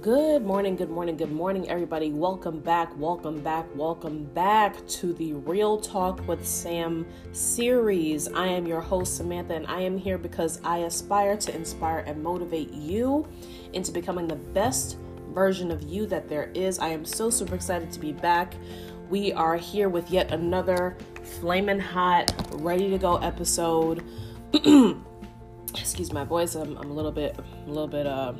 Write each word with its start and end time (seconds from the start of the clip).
Good 0.00 0.46
morning, 0.46 0.76
good 0.76 0.88
morning, 0.88 1.16
good 1.18 1.32
morning, 1.32 1.68
everybody. 1.68 2.10
Welcome 2.10 2.60
back, 2.60 2.96
welcome 2.96 3.40
back, 3.40 3.66
welcome 3.74 4.24
back 4.32 4.86
to 4.86 5.12
the 5.12 5.34
Real 5.34 5.78
Talk 5.78 6.26
with 6.26 6.46
Sam 6.46 7.04
series. 7.32 8.26
I 8.28 8.46
am 8.46 8.66
your 8.66 8.80
host, 8.80 9.16
Samantha, 9.16 9.54
and 9.54 9.66
I 9.66 9.80
am 9.80 9.98
here 9.98 10.16
because 10.16 10.58
I 10.64 10.78
aspire 10.78 11.36
to 11.38 11.54
inspire 11.54 11.98
and 12.06 12.22
motivate 12.22 12.72
you 12.72 13.26
into 13.74 13.92
becoming 13.92 14.26
the 14.26 14.36
best 14.36 14.96
version 15.34 15.70
of 15.70 15.82
you 15.82 16.06
that 16.06 16.30
there 16.30 16.50
is. 16.54 16.78
I 16.78 16.88
am 16.88 17.04
so 17.04 17.28
super 17.28 17.56
excited 17.56 17.92
to 17.92 18.00
be 18.00 18.12
back. 18.12 18.54
We 19.10 19.34
are 19.34 19.56
here 19.56 19.90
with 19.90 20.10
yet 20.10 20.32
another 20.32 20.96
flaming 21.40 21.80
hot, 21.80 22.32
ready 22.52 22.88
to 22.88 22.96
go 22.96 23.16
episode. 23.16 24.02
Excuse 25.74 26.10
my 26.10 26.24
voice. 26.24 26.54
I'm, 26.54 26.78
I'm 26.78 26.90
a 26.90 26.94
little 26.94 27.12
bit, 27.12 27.36
a 27.66 27.68
little 27.68 27.88
bit, 27.88 28.06
uh, 28.06 28.32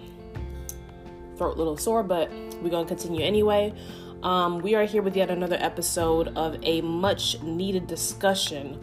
throat 1.41 1.55
a 1.55 1.59
little 1.59 1.79
sore, 1.79 2.03
but 2.03 2.31
we're 2.61 2.69
going 2.69 2.87
to 2.87 2.95
continue 2.95 3.25
anyway. 3.25 3.73
Um, 4.23 4.59
we 4.59 4.75
are 4.75 4.85
here 4.85 5.01
with 5.01 5.17
yet 5.17 5.31
another 5.31 5.57
episode 5.59 6.29
of 6.37 6.59
a 6.63 6.83
much 6.83 7.41
needed 7.41 7.87
discussion, 7.87 8.79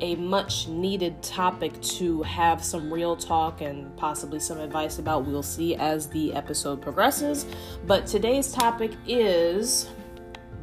a 0.00 0.14
much 0.14 0.66
needed 0.66 1.22
topic 1.22 1.78
to 1.82 2.22
have 2.22 2.64
some 2.64 2.90
real 2.90 3.16
talk 3.16 3.60
and 3.60 3.94
possibly 3.98 4.40
some 4.40 4.58
advice 4.58 4.98
about. 4.98 5.26
We'll 5.26 5.42
see 5.42 5.76
as 5.76 6.08
the 6.08 6.32
episode 6.32 6.80
progresses. 6.80 7.44
But 7.86 8.06
today's 8.06 8.50
topic 8.50 8.92
is 9.06 9.86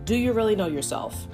Do 0.05 0.15
you 0.15 0.33
really 0.33 0.55
know 0.55 0.67
yourself? 0.67 1.27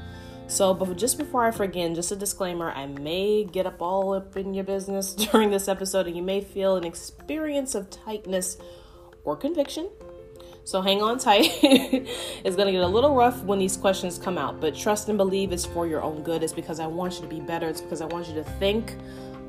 So, 0.47 0.73
but 0.73 0.97
just 0.97 1.17
before 1.17 1.45
I 1.45 1.51
forget, 1.51 1.95
just 1.95 2.11
a 2.11 2.17
disclaimer 2.17 2.71
I 2.71 2.87
may 2.87 3.45
get 3.45 3.65
up 3.65 3.81
all 3.81 4.13
up 4.13 4.35
in 4.35 4.53
your 4.53 4.65
business 4.65 5.15
during 5.31 5.49
this 5.49 5.69
episode, 5.69 6.07
and 6.07 6.17
you 6.17 6.23
may 6.23 6.41
feel 6.41 6.75
an 6.75 6.83
experience 6.83 7.73
of 7.73 7.89
tightness 7.89 8.57
or 9.23 9.35
conviction. 9.35 9.89
So 10.65 10.81
hang 10.81 11.01
on 11.01 11.19
tight. 11.19 11.49
it's 11.63 12.55
going 12.55 12.67
to 12.67 12.71
get 12.71 12.83
a 12.83 12.87
little 12.87 13.15
rough 13.15 13.43
when 13.43 13.59
these 13.59 13.75
questions 13.75 14.17
come 14.17 14.37
out, 14.37 14.61
but 14.61 14.75
trust 14.75 15.09
and 15.09 15.17
believe 15.17 15.51
it's 15.51 15.65
for 15.65 15.87
your 15.87 16.01
own 16.01 16.23
good. 16.23 16.41
It's 16.41 16.53
because 16.53 16.79
I 16.79 16.87
want 16.87 17.15
you 17.15 17.21
to 17.21 17.27
be 17.27 17.41
better. 17.41 17.67
It's 17.67 17.81
because 17.81 18.01
I 18.01 18.05
want 18.05 18.27
you 18.29 18.33
to 18.35 18.43
think 18.43 18.95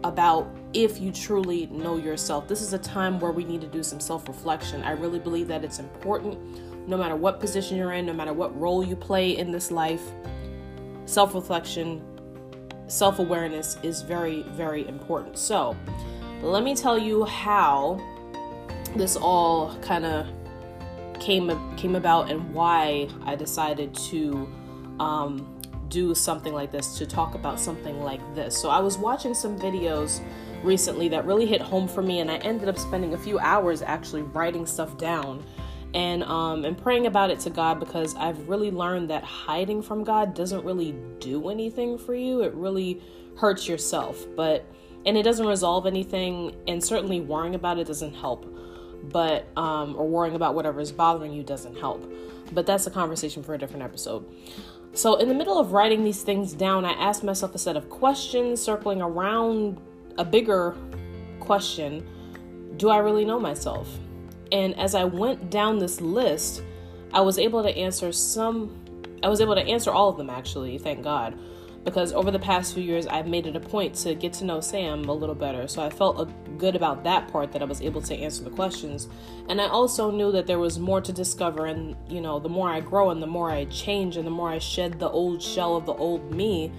about 0.03 0.47
if 0.75 1.01
you 1.01 1.13
truly 1.13 1.67
know 1.67 1.97
yourself. 1.97 2.49
This 2.49 2.63
is 2.63 2.73
a 2.73 2.79
time 2.79 3.21
where 3.21 3.31
we 3.31 3.45
need 3.45 3.61
to 3.61 3.69
do 3.69 3.83
some 3.83 4.01
self 4.01 4.27
reflection. 4.27 4.83
I 4.83 4.93
really 4.93 5.21
believe 5.21 5.47
that 5.49 5.65
it's 5.65 5.79
important, 5.79 6.89
no 6.89 6.97
matter 6.97 7.15
what 7.15 7.39
position 7.39 7.77
you're 7.77 7.93
in, 7.93 8.07
no 8.07 8.13
matter 8.13 8.33
what 8.33 8.59
role 8.59 8.85
you 8.85 8.97
play 8.97 9.37
in 9.37 9.53
this 9.53 9.71
life. 9.71 10.03
Self 11.07 11.35
reflection, 11.35 12.03
self 12.89 13.21
awareness 13.21 13.79
is 13.85 14.03
very, 14.03 14.43
very 14.43 14.87
important. 14.89 15.39
So, 15.39 15.77
let 16.43 16.65
me 16.65 16.75
tell 16.75 16.99
you 16.99 17.25
how 17.25 18.01
this 18.97 19.17
all 19.17 19.77
kind 19.79 20.05
of 20.05 20.27
came 21.21 21.77
came 21.77 21.97
about 21.97 22.31
and 22.31 22.53
why 22.53 23.09
I 23.25 23.35
decided 23.37 23.95
to 23.95 24.49
um, 25.01 25.61
do 25.89 26.15
something 26.15 26.53
like 26.53 26.73
this 26.73 26.99
to 26.99 27.07
talk 27.07 27.35
about 27.35 27.61
something 27.61 28.01
like 28.01 28.21
this. 28.35 28.57
So 28.57 28.69
I 28.69 28.81
was 28.81 28.99
watching 28.99 29.35
some 29.35 29.59
videos 29.59 30.21
recently 30.63 31.09
that 31.09 31.25
really 31.25 31.47
hit 31.47 31.61
home 31.61 31.87
for 31.87 32.03
me, 32.03 32.21
and 32.21 32.31
I 32.31 32.37
ended 32.39 32.69
up 32.69 32.79
spending 32.79 33.15
a 33.15 33.19
few 33.19 33.39
hours 33.39 33.83
actually 33.83 34.23
writing 34.23 34.67
stuff 34.67 34.97
down 34.99 35.45
and 35.95 36.25
um, 36.25 36.65
and 36.65 36.77
praying 36.77 37.07
about 37.07 37.31
it 37.31 37.41
to 37.41 37.51
God 37.51 37.79
because 37.79 38.15
I've 38.17 38.49
really 38.49 38.71
learned 38.71 39.11
that 39.11 39.23
hiding 39.23 39.83
from 39.83 40.05
God 40.05 40.35
doesn't 40.35 40.65
really 40.65 40.95
do 41.21 41.49
anything 41.49 41.99
for 41.99 42.15
you. 42.15 42.43
It 42.43 42.53
really 42.55 43.01
hurts 43.37 43.69
yourself, 43.69 44.27
but 44.37 44.65
and 45.07 45.17
it 45.17 45.23
doesn't 45.23 45.47
resolve 45.47 45.87
anything, 45.87 46.57
and 46.67 46.83
certainly 46.83 47.21
worrying 47.21 47.55
about 47.55 47.79
it 47.79 47.87
doesn't 47.87 48.15
help 48.15 48.47
but 49.11 49.47
um, 49.57 49.95
or 49.97 50.09
worrying 50.09 50.37
about 50.37 50.55
whatever 50.55 50.81
is 50.81 50.93
bothering 50.93 51.33
you 51.33 51.43
doesn't 51.43 51.77
help. 51.79 52.11
But 52.53 52.67
that's 52.67 52.87
a 52.87 52.91
conversation 52.91 53.43
for 53.43 53.55
a 53.55 53.59
different 53.59 53.83
episode. 53.83 54.25
So, 54.93 55.17
in 55.17 55.29
the 55.29 55.35
middle 55.35 55.59
of 55.59 55.73
writing 55.73 56.05
these 56.05 56.23
things 56.23 56.53
down, 56.53 56.85
I 56.85 56.93
asked 56.93 57.25
myself 57.25 57.55
a 57.55 57.59
set 57.59 57.77
of 57.77 57.91
questions 57.91 58.63
circling 58.63 59.03
around 59.03 59.81
a 60.19 60.25
bigger 60.25 60.77
question 61.41 62.07
Do 62.77 62.91
I 62.91 62.99
really 62.99 63.25
know 63.25 63.41
myself? 63.41 63.89
And 64.53 64.79
as 64.79 64.95
I 64.95 65.05
went 65.05 65.51
down 65.51 65.79
this 65.79 66.01
list, 66.01 66.63
I 67.13 67.21
was 67.21 67.39
able 67.39 67.63
to 67.63 67.77
answer 67.77 68.13
some, 68.13 68.71
I 69.23 69.29
was 69.29 69.41
able 69.41 69.55
to 69.55 69.63
answer 69.63 69.91
all 69.91 70.09
of 70.09 70.17
them 70.17 70.31
actually, 70.31 70.79
thank 70.79 71.03
God 71.03 71.37
because 71.85 72.13
over 72.13 72.31
the 72.31 72.39
past 72.39 72.75
few 72.75 72.83
years 72.83 73.07
I've 73.07 73.27
made 73.27 73.47
it 73.47 73.55
a 73.57 73.61
point 73.61 73.95
to 73.97 74.15
get 74.15 74.33
to 74.35 74.45
know 74.45 74.61
Sam 74.61 75.05
a 75.05 75.13
little 75.13 75.35
better. 75.35 75.69
So 75.69 75.83
I 75.83 75.91
felt 75.91 76.31
good 76.59 76.75
about 76.75 77.05
that 77.05 77.29
part 77.29 77.53
that 77.53 77.61
I 77.61 77.67
was 77.67 77.83
able 77.83 78.01
to 78.03 78.15
answer 78.15 78.43
the 78.43 78.51
questions. 78.51 79.09
And 79.49 79.61
I 79.61 79.67
also 79.67 80.11
knew 80.11 80.33
that 80.33 80.47
there 80.47 80.59
was 80.59 80.79
more 80.79 81.01
to 81.03 81.13
discover 81.13 81.67
and 81.67 81.95
you 82.09 82.21
know, 82.21 82.39
the 82.39 82.49
more 82.49 82.71
I 82.71 82.81
grow 82.81 83.11
and 83.11 83.23
the 83.23 83.27
more 83.27 83.51
I 83.51 83.67
change 83.67 84.17
and 84.17 84.27
the 84.27 84.31
more 84.31 84.51
I 84.51 84.59
shed 84.59 84.99
the 84.99 85.11
old 85.11 85.43
shell 85.43 85.77
of 85.77 85.85
the 85.85 85.93
old 85.93 86.35
me, 86.35 86.73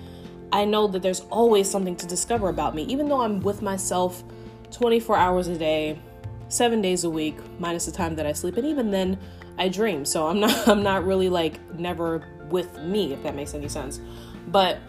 I 0.51 0.65
know 0.65 0.87
that 0.87 1.01
there's 1.03 1.21
always 1.29 1.69
something 1.69 1.95
to 1.97 2.07
discover 2.07 2.49
about 2.49 2.73
me 2.73 2.83
even 2.83 3.07
though 3.07 3.21
I'm 3.21 3.41
with 3.41 3.61
myself 3.61 4.23
24 4.71 5.17
hours 5.17 5.47
a 5.47 5.57
day, 5.57 5.99
7 6.47 6.81
days 6.81 7.03
a 7.03 7.09
week 7.09 7.37
minus 7.59 7.85
the 7.85 7.91
time 7.91 8.15
that 8.15 8.25
I 8.25 8.33
sleep 8.33 8.57
and 8.57 8.65
even 8.65 8.89
then 8.89 9.19
I 9.59 9.69
dream. 9.69 10.03
So 10.03 10.27
I'm 10.27 10.39
not 10.45 10.67
I'm 10.67 10.81
not 10.81 11.05
really 11.05 11.29
like 11.29 11.59
never 11.77 12.27
with 12.49 12.79
me 12.79 13.13
if 13.13 13.21
that 13.21 13.35
makes 13.35 13.53
any 13.53 13.69
sense. 13.69 13.99
But 14.47 14.79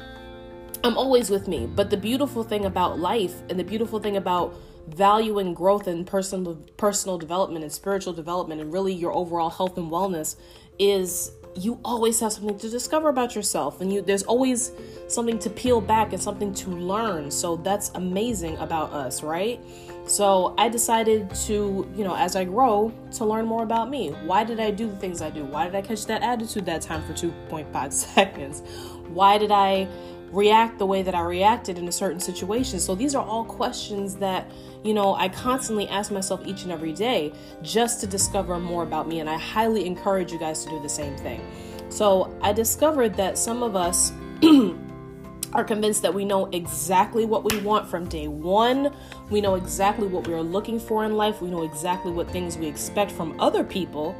I'm 0.84 0.96
always 0.96 1.30
with 1.30 1.48
me. 1.48 1.66
But 1.66 1.90
the 1.90 1.96
beautiful 1.96 2.44
thing 2.44 2.64
about 2.64 2.98
life 2.98 3.34
and 3.48 3.58
the 3.58 3.64
beautiful 3.64 3.98
thing 3.98 4.16
about 4.16 4.54
valuing 4.88 5.52
growth 5.52 5.88
and 5.88 6.06
personal 6.06 6.54
personal 6.76 7.18
development 7.18 7.64
and 7.64 7.72
spiritual 7.72 8.12
development 8.12 8.60
and 8.60 8.72
really 8.72 8.92
your 8.92 9.12
overall 9.12 9.50
health 9.50 9.76
and 9.78 9.90
wellness 9.90 10.36
is 10.78 11.32
you 11.56 11.80
always 11.84 12.20
have 12.20 12.32
something 12.32 12.58
to 12.58 12.68
discover 12.68 13.08
about 13.08 13.34
yourself. 13.34 13.80
And 13.80 13.92
you 13.92 14.02
there's 14.02 14.22
always 14.22 14.72
something 15.08 15.38
to 15.40 15.50
peel 15.50 15.80
back 15.80 16.12
and 16.12 16.22
something 16.22 16.54
to 16.54 16.70
learn. 16.70 17.30
So 17.30 17.56
that's 17.56 17.90
amazing 17.94 18.56
about 18.58 18.92
us 18.92 19.22
right? 19.22 19.60
So 20.06 20.54
i 20.56 20.68
decided 20.68 21.34
to 21.46 21.90
you 21.96 22.04
know 22.04 22.14
as 22.14 22.36
i 22.36 22.44
grow 22.44 22.92
to 23.12 23.24
learn 23.24 23.46
more 23.46 23.64
about 23.64 23.90
me. 23.90 24.10
Why 24.24 24.44
did 24.44 24.60
i 24.60 24.70
do 24.70 24.88
the 24.88 24.96
things 24.96 25.20
i 25.20 25.30
do? 25.30 25.44
Why 25.44 25.64
did 25.64 25.74
i 25.74 25.82
catch 25.82 26.06
that 26.06 26.22
attitude 26.22 26.66
that 26.66 26.82
time 26.82 27.02
for 27.04 27.12
2.5 27.12 27.92
seconds 28.14 28.62
why 29.08 29.38
did 29.38 29.50
I 29.50 29.88
react 30.30 30.78
the 30.78 30.86
way 30.86 31.02
that 31.02 31.14
I 31.14 31.20
reacted 31.20 31.78
in 31.78 31.88
a 31.88 31.92
certain 31.92 32.20
situation? 32.20 32.80
So 32.80 32.94
these 32.94 33.14
are 33.14 33.24
all 33.24 33.44
questions 33.44 34.16
that, 34.16 34.50
you 34.84 34.94
know, 34.94 35.14
I 35.14 35.28
constantly 35.28 35.88
ask 35.88 36.10
myself 36.10 36.40
each 36.44 36.62
and 36.62 36.72
every 36.72 36.92
day 36.92 37.32
just 37.62 38.00
to 38.00 38.06
discover 38.06 38.58
more 38.58 38.82
about 38.82 39.08
me. 39.08 39.20
And 39.20 39.30
I 39.30 39.38
highly 39.38 39.86
encourage 39.86 40.32
you 40.32 40.38
guys 40.38 40.64
to 40.64 40.70
do 40.70 40.80
the 40.80 40.88
same 40.88 41.16
thing. 41.16 41.40
So 41.88 42.36
I 42.42 42.52
discovered 42.52 43.14
that 43.14 43.38
some 43.38 43.62
of 43.62 43.76
us 43.76 44.12
are 45.52 45.64
convinced 45.64 46.02
that 46.02 46.12
we 46.12 46.24
know 46.24 46.46
exactly 46.46 47.24
what 47.24 47.44
we 47.44 47.58
want 47.60 47.88
from 47.88 48.08
day 48.08 48.28
one. 48.28 48.94
We 49.30 49.40
know 49.40 49.54
exactly 49.54 50.06
what 50.06 50.26
we 50.26 50.34
are 50.34 50.42
looking 50.42 50.78
for 50.78 51.04
in 51.04 51.16
life. 51.16 51.40
We 51.40 51.50
know 51.50 51.62
exactly 51.62 52.12
what 52.12 52.30
things 52.30 52.58
we 52.58 52.66
expect 52.66 53.12
from 53.12 53.40
other 53.40 53.64
people. 53.64 54.16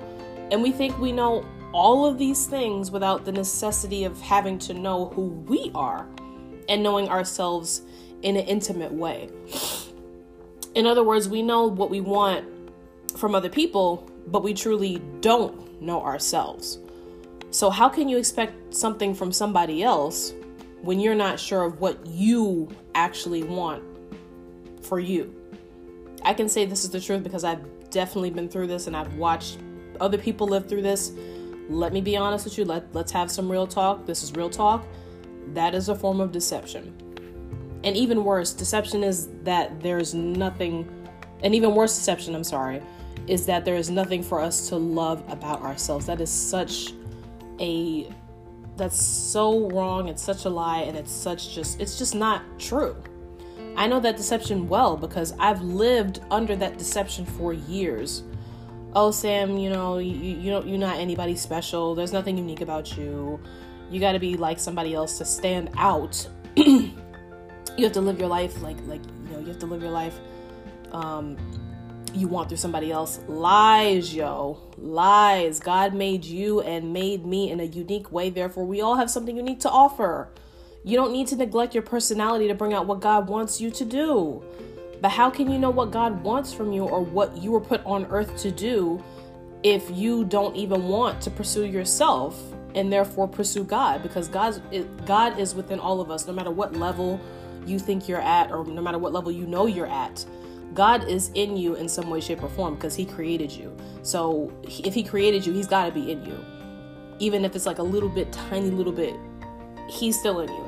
And 0.51 0.63
we 0.63 0.73
think 0.73 0.99
we 0.99 1.13
know 1.13 1.45
all 1.77 2.07
of 2.07 2.17
these 2.17 2.47
things 2.47 2.91
without 2.91 3.27
the 3.27 3.33
necessity 3.33 4.05
of 4.05 4.19
having 4.23 4.59
to 4.59 4.73
know 4.73 5.11
who 5.11 5.27
we 5.27 5.71
are 5.75 6.07
and 6.71 6.83
knowing 6.83 7.07
ourselves 7.11 7.83
in 8.23 8.35
an 8.35 8.47
intimate 8.47 8.91
way. 8.91 9.29
In 10.75 10.87
other 10.87 11.05
words, 11.05 11.29
we 11.29 11.43
know 11.43 11.67
what 11.67 11.91
we 11.91 12.01
want 12.01 12.47
from 13.19 13.35
other 13.35 13.51
people, 13.51 14.11
but 14.29 14.43
we 14.43 14.55
truly 14.55 15.03
don't 15.21 15.83
know 15.83 16.03
ourselves. 16.03 16.79
So, 17.51 17.69
how 17.69 17.91
can 17.91 18.09
you 18.09 18.17
expect 18.17 18.75
something 18.75 19.15
from 19.15 19.31
somebody 19.31 19.83
else 19.83 20.33
when 20.81 20.99
you're 20.99 21.15
not 21.15 21.39
sure 21.39 21.65
of 21.65 21.79
what 21.79 22.07
you 22.07 22.71
actually 22.95 23.43
want 23.43 23.83
for 24.81 24.99
you? 24.99 25.31
I 26.23 26.33
can 26.33 26.49
say 26.49 26.65
this 26.65 26.85
is 26.85 26.91
the 26.91 27.01
truth 27.01 27.23
because 27.23 27.45
I've 27.45 27.91
definitely 27.91 28.31
been 28.31 28.49
through 28.49 28.69
this 28.69 28.87
and 28.87 28.97
I've 28.97 29.13
watched 29.17 29.59
other 30.01 30.17
people 30.17 30.49
live 30.49 30.71
through 30.71 30.83
this 30.83 31.13
let 31.69 31.93
me 31.93 32.01
be 32.01 32.17
honest 32.17 32.45
with 32.45 32.59
you. 32.59 32.65
Let, 32.65 32.95
let's 32.95 33.13
have 33.13 33.31
some 33.31 33.51
real 33.51 33.67
talk. 33.67 34.07
This 34.07 34.23
is 34.23 34.33
real 34.33 34.51
talk. 34.51 34.87
That 35.55 35.75
is 35.75 35.89
a 35.89 35.95
form 35.95 36.21
of 36.21 36.33
deception. 36.33 36.95
And 37.85 37.97
even 37.97 38.25
worse, 38.25 38.53
deception 38.53 39.05
is 39.05 39.29
that 39.43 39.81
there's 39.81 40.15
nothing, 40.15 40.89
and 41.43 41.55
even 41.55 41.75
worse, 41.75 41.97
deception, 41.97 42.35
I'm 42.35 42.45
sorry, 42.45 42.83
is 43.27 43.47
that 43.47 43.65
there 43.65 43.77
is 43.77 43.91
nothing 43.91 44.23
for 44.23 44.41
us 44.41 44.69
to 44.69 44.77
love 44.77 45.23
about 45.29 45.63
ourselves. 45.63 46.07
That 46.07 46.21
is 46.21 46.31
such 46.31 46.93
a, 47.61 48.13
that's 48.77 49.01
so 49.01 49.71
wrong. 49.71 50.09
It's 50.09 50.23
such 50.23 50.45
a 50.45 50.49
lie, 50.49 50.81
and 50.81 50.97
it's 50.97 51.13
such 51.13 51.55
just, 51.55 51.81
it's 51.81 51.99
just 51.99 52.15
not 52.15 52.43
true. 52.59 52.97
I 53.77 53.87
know 53.87 54.01
that 54.01 54.17
deception 54.17 54.69
well 54.69 54.97
because 54.97 55.35
I've 55.39 55.61
lived 55.63 56.21
under 56.31 56.57
that 56.57 56.79
deception 56.79 57.27
for 57.27 57.53
years 57.53 58.23
oh 58.97 59.11
Sam, 59.11 59.59
you 59.59 59.71
know, 59.71 59.99
you, 59.99 60.13
you 60.13 60.51
don't 60.51 60.67
you're 60.67 60.79
not 60.79 60.99
anybody 60.99 61.37
special. 61.37 61.95
There's 61.95 62.13
nothing 62.13 62.37
unique 62.37 62.63
about 62.63 62.97
you. 62.97 63.39
You 63.91 64.01
got 64.01 64.13
to 64.13 64.19
be 64.19 64.37
like 64.37 64.59
somebody 64.59 64.95
else 64.95 65.19
to 65.19 65.25
stand 65.25 65.71
out. 65.77 66.27
you 66.57 66.93
have 67.79 67.93
to 67.93 68.01
live 68.01 68.19
your 68.19 68.29
life 68.29 68.61
like 68.63 68.79
like 68.87 69.03
you 69.05 69.33
know 69.33 69.39
you 69.39 69.47
have 69.49 69.61
to 69.61 69.67
live 69.67 69.83
your 69.83 69.93
life. 69.93 70.19
Um, 70.91 71.37
you 72.15 72.27
want 72.27 72.49
through 72.49 72.57
somebody 72.57 72.91
else. 72.91 73.21
Lies, 73.29 74.15
yo. 74.15 74.59
Lies. 74.79 75.61
God 75.61 75.93
made 75.93 76.25
you 76.25 76.63
and 76.63 76.93
made 76.95 77.27
me 77.27 77.51
in 77.51 77.61
a 77.61 77.65
unique 77.65 78.11
way. 78.11 78.31
Therefore, 78.31 78.65
we 78.65 78.81
all 78.81 78.97
have 78.97 79.11
something 79.11 79.37
unique 79.37 79.61
to 79.61 79.71
offer. 79.71 80.31
You 80.83 80.97
don't 80.97 81.13
need 81.13 81.27
to 81.29 81.37
neglect 81.37 81.75
your 81.75 81.83
personality 81.83 82.49
to 82.49 82.55
bring 82.55 82.73
out 82.73 82.87
what 82.87 83.01
God 83.01 83.29
wants 83.29 83.61
you 83.61 83.71
to 83.73 83.85
do. 83.85 84.43
But 85.01 85.11
how 85.11 85.31
can 85.31 85.51
you 85.51 85.59
know 85.59 85.71
what 85.71 85.91
God 85.91 86.23
wants 86.23 86.53
from 86.53 86.73
you 86.73 86.85
or 86.85 87.05
what 87.05 87.37
you 87.37 87.51
were 87.51 87.61
put 87.61 87.85
on 87.85 88.07
earth 88.07 88.37
to 88.39 88.51
do 88.51 89.03
if 89.63 89.91
you 89.91 90.25
don't 90.25 90.57
even 90.57 90.85
want 90.85 91.21
to 91.23 91.31
pursue 91.31 91.67
yourself 91.67 92.41
and 92.75 92.93
therefore 92.93 93.29
pursue 93.29 93.65
God? 93.65 94.03
Because 94.03 94.29
God's 94.29 94.61
God 95.05 95.39
is 95.39 95.55
within 95.55 95.79
all 95.79 96.01
of 96.01 96.11
us, 96.11 96.27
no 96.27 96.33
matter 96.33 96.51
what 96.51 96.75
level 96.75 97.21
you 97.67 97.79
think 97.79 98.09
you're 98.09 98.21
at 98.21 98.51
or 98.51 98.65
no 98.65 98.81
matter 98.81 98.99
what 98.99 99.13
level 99.13 99.31
you 99.31 99.47
know 99.47 99.67
you're 99.67 99.87
at. 99.87 100.25
God 100.75 101.09
is 101.09 101.31
in 101.35 101.57
you 101.57 101.75
in 101.75 101.89
some 101.89 102.11
way, 102.11 102.21
shape, 102.21 102.43
or 102.43 102.49
form 102.49 102.75
because 102.75 102.95
He 102.95 103.05
created 103.05 103.51
you. 103.51 103.75
So 104.03 104.53
if 104.63 104.95
He 104.95 105.03
created 105.03 105.47
you, 105.47 105.53
He's 105.53 105.67
got 105.67 105.87
to 105.87 105.93
be 105.93 106.13
in 106.13 106.25
you. 106.25 106.39
Even 107.19 107.45
if 107.45 107.57
it's 107.57 107.67
like 107.67 107.79
a 107.79 107.83
little 107.83 108.11
bit, 108.11 108.31
tiny 108.33 108.71
little 108.71 108.93
bit, 108.93 109.17
He's 109.89 110.19
still 110.19 110.41
in 110.41 110.49
you. 110.49 110.66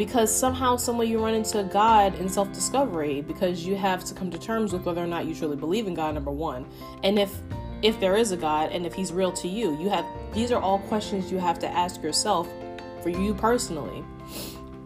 Because 0.00 0.34
somehow, 0.34 0.76
someway, 0.76 1.08
you 1.08 1.22
run 1.22 1.34
into 1.34 1.62
God 1.62 2.14
in 2.14 2.26
self 2.26 2.50
discovery 2.54 3.20
because 3.20 3.66
you 3.66 3.76
have 3.76 4.02
to 4.06 4.14
come 4.14 4.30
to 4.30 4.38
terms 4.38 4.72
with 4.72 4.86
whether 4.86 5.04
or 5.04 5.06
not 5.06 5.26
you 5.26 5.34
truly 5.34 5.56
believe 5.56 5.86
in 5.86 5.92
God, 5.92 6.14
number 6.14 6.30
one. 6.30 6.64
And 7.04 7.18
if 7.18 7.34
if 7.82 8.00
there 8.00 8.16
is 8.16 8.32
a 8.32 8.36
God 8.38 8.72
and 8.72 8.86
if 8.86 8.94
he's 8.94 9.12
real 9.12 9.30
to 9.32 9.46
you, 9.46 9.78
you 9.78 9.90
have 9.90 10.06
these 10.32 10.52
are 10.52 10.58
all 10.58 10.78
questions 10.78 11.30
you 11.30 11.36
have 11.36 11.58
to 11.58 11.68
ask 11.68 12.02
yourself 12.02 12.48
for 13.02 13.10
you 13.10 13.34
personally 13.34 14.02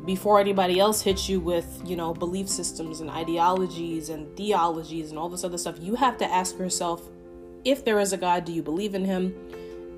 before 0.04 0.40
anybody 0.40 0.80
else 0.80 1.00
hits 1.00 1.28
you 1.28 1.38
with, 1.38 1.80
you 1.86 1.94
know, 1.94 2.12
belief 2.12 2.48
systems 2.48 3.00
and 3.00 3.08
ideologies 3.08 4.08
and 4.08 4.36
theologies 4.36 5.10
and 5.10 5.18
all 5.18 5.28
this 5.28 5.44
other 5.44 5.58
stuff, 5.58 5.76
you 5.78 5.94
have 5.94 6.18
to 6.18 6.24
ask 6.24 6.58
yourself 6.58 7.08
if 7.64 7.84
there 7.84 8.00
is 8.00 8.12
a 8.12 8.16
God, 8.16 8.44
do 8.44 8.52
you 8.52 8.64
believe 8.64 8.96
in 8.96 9.04
him? 9.04 9.32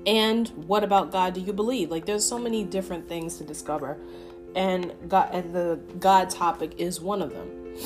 And 0.05 0.47
what 0.67 0.83
about 0.83 1.11
God 1.11 1.33
do 1.33 1.41
you 1.41 1.53
believe? 1.53 1.89
Like 1.89 2.05
there's 2.05 2.23
so 2.23 2.37
many 2.37 2.63
different 2.63 3.09
things 3.09 3.39
to 3.39 3.43
discover. 3.43 3.97
And 4.57 4.91
God 5.07 5.29
and 5.33 5.53
the 5.53 5.79
God 5.99 6.31
topic 6.31 6.73
is 6.79 6.99
one 6.99 7.21
of 7.21 7.31
them. 7.31 7.77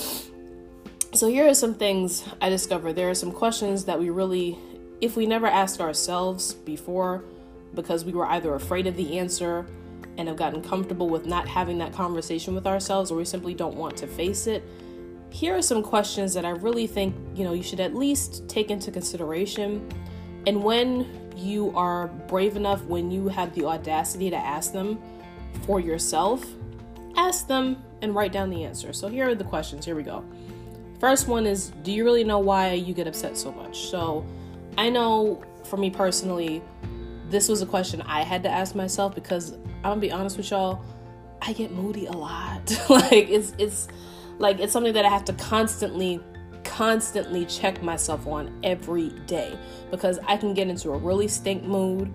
So 1.13 1.27
here 1.27 1.45
are 1.45 1.53
some 1.53 1.75
things 1.75 2.23
I 2.39 2.47
discovered. 2.47 2.93
There 2.93 3.09
are 3.09 3.15
some 3.15 3.33
questions 3.33 3.83
that 3.85 3.99
we 3.99 4.09
really 4.09 4.57
if 5.01 5.17
we 5.17 5.25
never 5.25 5.47
asked 5.47 5.81
ourselves 5.81 6.53
before 6.53 7.25
because 7.73 8.05
we 8.05 8.13
were 8.13 8.25
either 8.27 8.55
afraid 8.55 8.87
of 8.87 8.95
the 8.95 9.19
answer 9.19 9.65
and 10.17 10.29
have 10.29 10.37
gotten 10.37 10.61
comfortable 10.61 11.09
with 11.09 11.25
not 11.25 11.47
having 11.47 11.77
that 11.79 11.91
conversation 11.91 12.55
with 12.55 12.65
ourselves 12.65 13.11
or 13.11 13.17
we 13.17 13.25
simply 13.25 13.53
don't 13.53 13.75
want 13.75 13.97
to 13.97 14.07
face 14.07 14.47
it, 14.47 14.63
here 15.29 15.55
are 15.55 15.61
some 15.61 15.81
questions 15.83 16.33
that 16.35 16.45
I 16.45 16.51
really 16.51 16.87
think, 16.87 17.15
you 17.35 17.43
know, 17.43 17.53
you 17.53 17.63
should 17.63 17.79
at 17.79 17.95
least 17.95 18.47
take 18.47 18.69
into 18.69 18.91
consideration. 18.91 19.89
And 20.45 20.63
when 20.63 21.31
you 21.35 21.75
are 21.75 22.07
brave 22.07 22.55
enough, 22.55 22.83
when 22.83 23.09
you 23.09 23.27
have 23.27 23.55
the 23.55 23.65
audacity 23.65 24.29
to 24.29 24.37
ask 24.37 24.71
them 24.71 25.01
for 25.65 25.79
yourself, 25.79 26.45
ask 27.27 27.47
them 27.47 27.81
and 28.01 28.15
write 28.15 28.31
down 28.31 28.49
the 28.49 28.63
answer. 28.63 28.93
So 28.93 29.07
here 29.07 29.29
are 29.29 29.35
the 29.35 29.43
questions. 29.43 29.85
Here 29.85 29.95
we 29.95 30.03
go. 30.03 30.23
First 30.99 31.27
one 31.27 31.45
is 31.45 31.69
Do 31.83 31.91
you 31.91 32.03
really 32.03 32.23
know 32.23 32.39
why 32.39 32.73
you 32.73 32.93
get 32.93 33.07
upset 33.07 33.37
so 33.37 33.51
much? 33.51 33.89
So 33.89 34.25
I 34.77 34.89
know 34.89 35.43
for 35.63 35.77
me 35.77 35.89
personally, 35.89 36.61
this 37.29 37.47
was 37.47 37.61
a 37.61 37.65
question 37.65 38.01
I 38.01 38.23
had 38.23 38.43
to 38.43 38.49
ask 38.49 38.75
myself 38.75 39.15
because 39.15 39.53
I'm 39.53 39.83
gonna 39.83 40.01
be 40.01 40.11
honest 40.11 40.37
with 40.37 40.51
y'all, 40.51 40.83
I 41.41 41.53
get 41.53 41.71
moody 41.71 42.05
a 42.05 42.11
lot. 42.11 42.61
like 42.89 43.29
it's 43.29 43.53
it's 43.57 43.87
like 44.37 44.59
it's 44.59 44.73
something 44.73 44.93
that 44.93 45.05
I 45.05 45.09
have 45.09 45.25
to 45.25 45.33
constantly 45.33 46.19
constantly 46.63 47.45
check 47.45 47.81
myself 47.81 48.27
on 48.27 48.59
every 48.63 49.09
day 49.25 49.57
because 49.89 50.19
I 50.27 50.37
can 50.37 50.53
get 50.53 50.67
into 50.67 50.91
a 50.91 50.97
really 50.97 51.27
stink 51.27 51.63
mood. 51.63 52.13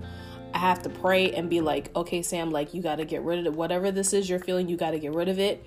I 0.57 0.59
have 0.59 0.83
to 0.85 0.89
pray 0.89 1.33
and 1.33 1.51
be 1.51 1.61
like, 1.61 1.95
okay, 1.95 2.23
Sam, 2.23 2.51
like 2.51 2.73
you 2.73 2.81
got 2.81 2.97
to 2.97 3.05
get 3.05 3.21
rid 3.21 3.41
of 3.41 3.45
it. 3.45 3.53
Whatever 3.53 3.91
this 3.91 4.15
is 4.15 4.27
you're 4.27 4.39
feeling, 4.39 4.71
you 4.71 4.79
got 4.79 4.93
to 4.93 4.99
get 4.99 5.13
rid 5.13 5.29
of 5.29 5.39
it. 5.39 5.63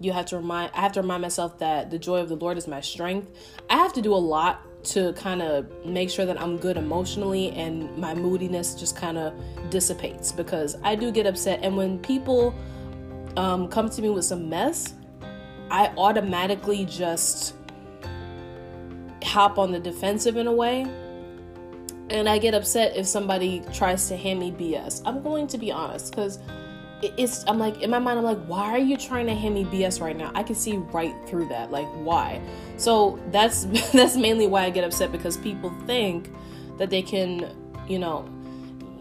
You 0.00 0.12
have 0.12 0.26
to 0.26 0.36
remind, 0.36 0.70
I 0.74 0.82
have 0.82 0.92
to 0.92 1.00
remind 1.00 1.22
myself 1.22 1.58
that 1.60 1.90
the 1.90 1.98
joy 1.98 2.18
of 2.18 2.28
the 2.28 2.36
Lord 2.36 2.58
is 2.58 2.68
my 2.68 2.82
strength. 2.82 3.30
I 3.70 3.78
have 3.78 3.94
to 3.94 4.02
do 4.02 4.12
a 4.12 4.20
lot 4.20 4.60
to 4.88 5.14
kind 5.14 5.40
of 5.40 5.86
make 5.86 6.10
sure 6.10 6.26
that 6.26 6.38
I'm 6.38 6.58
good 6.58 6.76
emotionally 6.76 7.52
and 7.52 7.96
my 7.96 8.14
moodiness 8.14 8.74
just 8.74 8.96
kind 8.96 9.16
of 9.16 9.32
dissipates 9.70 10.30
because 10.30 10.76
I 10.84 10.94
do 10.94 11.10
get 11.10 11.24
upset. 11.24 11.60
And 11.62 11.74
when 11.74 11.98
people 11.98 12.54
um, 13.38 13.66
come 13.68 13.88
to 13.88 14.02
me 14.02 14.10
with 14.10 14.26
some 14.26 14.50
mess, 14.50 14.92
I 15.70 15.86
automatically 15.96 16.84
just 16.84 17.54
hop 19.22 19.56
on 19.56 19.72
the 19.72 19.80
defensive 19.80 20.36
in 20.36 20.48
a 20.48 20.52
way. 20.52 20.86
And 22.10 22.28
I 22.28 22.38
get 22.38 22.54
upset 22.54 22.96
if 22.96 23.06
somebody 23.06 23.62
tries 23.72 24.08
to 24.08 24.16
hand 24.16 24.40
me 24.40 24.52
BS. 24.52 25.02
I'm 25.04 25.22
going 25.22 25.46
to 25.48 25.58
be 25.58 25.72
honest 25.72 26.10
because 26.10 26.38
it's 27.02 27.44
I'm 27.46 27.58
like 27.58 27.82
in 27.82 27.90
my 27.90 27.98
mind 27.98 28.18
I'm 28.18 28.24
like 28.24 28.42
why 28.46 28.70
are 28.70 28.78
you 28.78 28.96
trying 28.96 29.26
to 29.26 29.34
hand 29.34 29.54
me 29.54 29.64
BS 29.64 30.00
right 30.00 30.16
now? 30.16 30.30
I 30.34 30.42
can 30.42 30.54
see 30.54 30.76
right 30.76 31.14
through 31.26 31.48
that. 31.48 31.70
Like 31.70 31.88
why? 31.96 32.40
So 32.76 33.18
that's 33.30 33.64
that's 33.92 34.16
mainly 34.16 34.46
why 34.46 34.64
I 34.64 34.70
get 34.70 34.84
upset 34.84 35.12
because 35.12 35.36
people 35.36 35.72
think 35.86 36.30
that 36.78 36.90
they 36.90 37.02
can, 37.02 37.50
you 37.88 37.98
know, 37.98 38.28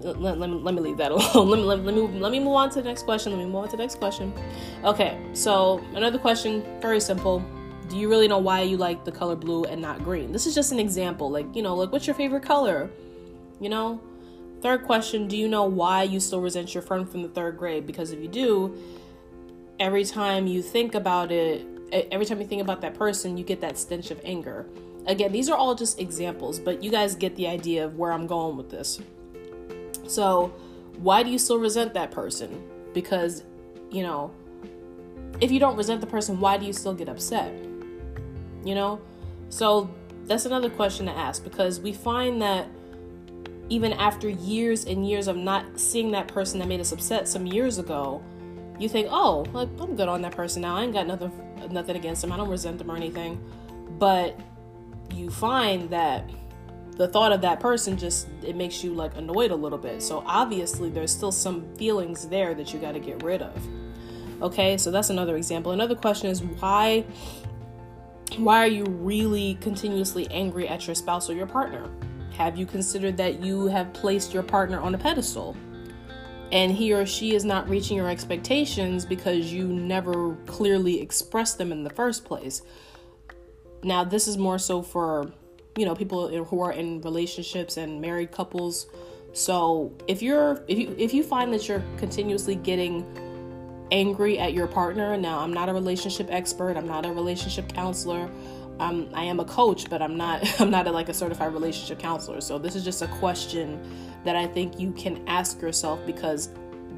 let, 0.03 0.37
let, 0.37 0.49
me, 0.49 0.57
let 0.57 0.75
me 0.75 0.81
leave 0.81 0.97
that 0.97 1.11
alone. 1.35 1.49
let, 1.49 1.57
me, 1.57 1.63
let, 1.63 1.79
let, 1.83 1.95
me 1.95 2.19
let 2.19 2.31
me 2.31 2.39
move 2.39 2.53
on 2.53 2.69
to 2.71 2.81
the 2.81 2.87
next 2.87 3.03
question. 3.03 3.31
Let 3.31 3.39
me 3.39 3.45
move 3.45 3.55
on 3.55 3.69
to 3.69 3.77
the 3.77 3.83
next 3.83 3.95
question. 3.95 4.33
Okay, 4.83 5.19
so 5.33 5.83
another 5.95 6.17
question, 6.17 6.63
very 6.81 6.99
simple. 6.99 7.43
Do 7.89 7.97
you 7.97 8.09
really 8.09 8.27
know 8.27 8.39
why 8.39 8.61
you 8.61 8.77
like 8.77 9.03
the 9.05 9.11
color 9.11 9.35
blue 9.35 9.65
and 9.65 9.81
not 9.81 10.03
green? 10.03 10.31
This 10.31 10.45
is 10.45 10.55
just 10.55 10.71
an 10.71 10.79
example. 10.79 11.29
Like, 11.29 11.55
you 11.55 11.61
know, 11.61 11.75
like 11.75 11.91
what's 11.91 12.07
your 12.07 12.15
favorite 12.15 12.43
color? 12.43 12.89
You 13.59 13.69
know, 13.69 14.01
Third 14.63 14.85
question 14.85 15.27
Do 15.27 15.35
you 15.35 15.49
know 15.49 15.65
why 15.65 16.03
you 16.03 16.21
still 16.21 16.39
resent 16.39 16.73
your 16.73 16.81
friend 16.81 17.07
from 17.07 17.21
the 17.21 17.27
third 17.27 17.57
grade? 17.57 17.85
Because 17.85 18.11
if 18.11 18.21
you 18.21 18.29
do, 18.29 18.73
every 19.77 20.05
time 20.05 20.47
you 20.47 20.61
think 20.61 20.95
about 20.95 21.33
it, 21.33 21.67
every 21.91 22.25
time 22.25 22.39
you 22.39 22.47
think 22.47 22.61
about 22.61 22.79
that 22.79 22.93
person, 22.93 23.37
you 23.37 23.43
get 23.43 23.59
that 23.59 23.77
stench 23.77 24.09
of 24.09 24.21
anger. 24.23 24.65
Again, 25.05 25.33
these 25.33 25.49
are 25.49 25.57
all 25.57 25.75
just 25.75 25.99
examples, 25.99 26.59
but 26.59 26.81
you 26.81 26.89
guys 26.89 27.13
get 27.13 27.35
the 27.35 27.45
idea 27.45 27.83
of 27.83 27.97
where 27.97 28.13
I'm 28.13 28.25
going 28.25 28.55
with 28.55 28.71
this. 28.71 29.01
So, 30.07 30.53
why 30.95 31.23
do 31.23 31.29
you 31.29 31.39
still 31.39 31.59
resent 31.59 31.93
that 31.95 32.11
person? 32.11 32.63
Because, 32.93 33.43
you 33.91 34.01
know, 34.01 34.31
if 35.41 35.51
you 35.51 35.59
don't 35.59 35.75
resent 35.75 35.99
the 35.99 36.07
person, 36.07 36.39
why 36.39 36.57
do 36.57 36.65
you 36.65 36.71
still 36.71 36.93
get 36.93 37.09
upset? 37.09 37.53
You 38.63 38.75
know? 38.75 39.01
So, 39.49 39.93
that's 40.25 40.45
another 40.45 40.69
question 40.69 41.05
to 41.07 41.11
ask 41.11 41.43
because 41.43 41.79
we 41.79 41.91
find 41.91 42.41
that 42.41 42.67
even 43.69 43.93
after 43.93 44.29
years 44.29 44.85
and 44.85 45.07
years 45.07 45.27
of 45.27 45.35
not 45.35 45.79
seeing 45.79 46.11
that 46.11 46.27
person 46.27 46.59
that 46.59 46.67
made 46.67 46.79
us 46.79 46.91
upset 46.91 47.27
some 47.27 47.45
years 47.45 47.77
ago, 47.77 48.23
you 48.79 48.89
think, 48.89 49.07
oh, 49.09 49.45
like, 49.53 49.69
I'm 49.79 49.95
good 49.95 50.07
on 50.07 50.21
that 50.21 50.35
person 50.35 50.61
now. 50.61 50.75
I 50.75 50.83
ain't 50.83 50.93
got 50.93 51.07
nothing 51.07 51.31
nothing 51.71 51.95
against 51.95 52.21
them. 52.21 52.31
I 52.31 52.37
don't 52.37 52.49
resent 52.49 52.77
them 52.77 52.91
or 52.91 52.95
anything. 52.95 53.41
But 53.97 54.39
you 55.13 55.29
find 55.29 55.89
that 55.91 56.29
the 56.97 57.07
thought 57.07 57.31
of 57.31 57.41
that 57.41 57.59
person 57.59 57.97
just 57.97 58.27
it 58.43 58.55
makes 58.55 58.83
you 58.83 58.93
like 58.93 59.15
annoyed 59.15 59.51
a 59.51 59.55
little 59.55 59.77
bit. 59.77 60.01
So 60.01 60.23
obviously 60.25 60.89
there's 60.89 61.11
still 61.11 61.31
some 61.31 61.73
feelings 61.75 62.27
there 62.27 62.53
that 62.53 62.73
you 62.73 62.79
got 62.79 62.93
to 62.93 62.99
get 62.99 63.23
rid 63.23 63.41
of. 63.41 63.67
Okay? 64.41 64.77
So 64.77 64.91
that's 64.91 65.09
another 65.09 65.37
example. 65.37 65.71
Another 65.71 65.95
question 65.95 66.29
is 66.29 66.43
why 66.43 67.05
why 68.37 68.63
are 68.63 68.67
you 68.67 68.85
really 68.85 69.55
continuously 69.61 70.27
angry 70.31 70.67
at 70.67 70.87
your 70.87 70.95
spouse 70.95 71.29
or 71.29 71.33
your 71.33 71.47
partner? 71.47 71.89
Have 72.35 72.57
you 72.57 72.65
considered 72.65 73.17
that 73.17 73.41
you 73.41 73.67
have 73.67 73.93
placed 73.93 74.33
your 74.33 74.43
partner 74.43 74.79
on 74.79 74.95
a 74.95 74.97
pedestal? 74.97 75.55
And 76.51 76.71
he 76.71 76.93
or 76.93 77.05
she 77.05 77.35
is 77.35 77.45
not 77.45 77.67
reaching 77.69 77.97
your 77.97 78.09
expectations 78.09 79.05
because 79.05 79.51
you 79.51 79.67
never 79.67 80.35
clearly 80.45 81.01
expressed 81.01 81.57
them 81.57 81.71
in 81.71 81.83
the 81.83 81.89
first 81.89 82.25
place. 82.25 82.61
Now, 83.83 84.03
this 84.03 84.27
is 84.27 84.37
more 84.37 84.59
so 84.59 84.81
for, 84.81 85.31
you 85.75 85.85
know, 85.85 85.95
people 85.95 86.27
who 86.45 86.61
are 86.61 86.71
in 86.71 87.01
relationships 87.01 87.77
and 87.77 87.99
married 87.99 88.31
couples. 88.31 88.87
So, 89.33 89.93
if 90.07 90.21
you're 90.21 90.63
if 90.67 90.77
you 90.77 90.95
if 90.97 91.13
you 91.13 91.23
find 91.23 91.51
that 91.53 91.67
you're 91.67 91.83
continuously 91.97 92.55
getting 92.55 93.03
angry 93.93 94.39
at 94.39 94.53
your 94.53 94.67
partner, 94.67 95.15
now 95.15 95.39
I'm 95.39 95.53
not 95.53 95.69
a 95.69 95.73
relationship 95.73 96.27
expert, 96.29 96.75
I'm 96.75 96.87
not 96.87 97.05
a 97.05 97.11
relationship 97.13 97.71
counselor, 97.71 98.29
I'm 98.79 99.07
I 99.13 99.23
am 99.23 99.39
a 99.39 99.45
coach, 99.45 99.89
but 99.89 100.01
I'm 100.01 100.17
not 100.17 100.43
I'm 100.59 100.71
not 100.71 100.87
a, 100.87 100.91
like 100.91 101.07
a 101.07 101.13
certified 101.13 101.53
relationship 101.53 101.99
counselor. 101.99 102.41
So 102.41 102.57
this 102.57 102.75
is 102.75 102.83
just 102.83 103.01
a 103.01 103.07
question 103.07 103.79
that 104.25 104.35
I 104.35 104.47
think 104.47 104.79
you 104.79 104.91
can 104.93 105.25
ask 105.27 105.61
yourself 105.61 105.99
because 106.05 106.49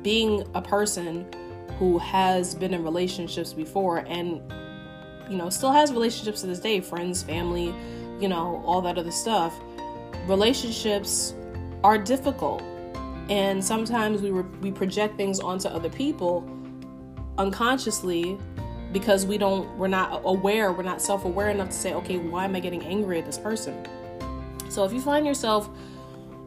being 0.01 0.43
a 0.55 0.61
person 0.61 1.27
who 1.77 1.97
has 1.97 2.55
been 2.55 2.73
in 2.73 2.83
relationships 2.83 3.51
before 3.51 3.97
and 4.07 4.41
you 5.29 5.37
know 5.37 5.49
still 5.49 5.73
has 5.73 5.91
relationships 5.91 6.41
to 6.41 6.47
this 6.47 6.59
day, 6.59 6.79
friends, 6.79 7.21
family, 7.21 7.75
you 8.19 8.29
know, 8.29 8.63
all 8.65 8.81
that 8.81 8.97
other 8.97 9.11
stuff. 9.11 9.53
Relationships 10.27 11.35
are 11.83 11.97
difficult. 11.97 12.61
And 13.27 13.63
sometimes 13.63 14.21
we 14.21 14.31
re- 14.31 14.57
we 14.61 14.71
project 14.71 15.17
things 15.17 15.39
onto 15.39 15.67
other 15.67 15.89
people 15.89 16.47
unconsciously 17.37 18.37
because 18.91 19.25
we 19.25 19.37
don't 19.37 19.67
we're 19.77 19.87
not 19.87 20.21
aware 20.25 20.71
we're 20.71 20.83
not 20.83 21.01
self-aware 21.01 21.49
enough 21.49 21.69
to 21.69 21.75
say 21.75 21.93
okay 21.93 22.17
why 22.17 22.45
am 22.45 22.55
i 22.55 22.59
getting 22.59 22.83
angry 22.83 23.19
at 23.19 23.25
this 23.25 23.37
person 23.37 23.85
so 24.69 24.83
if 24.83 24.93
you 24.93 25.01
find 25.01 25.25
yourself 25.25 25.69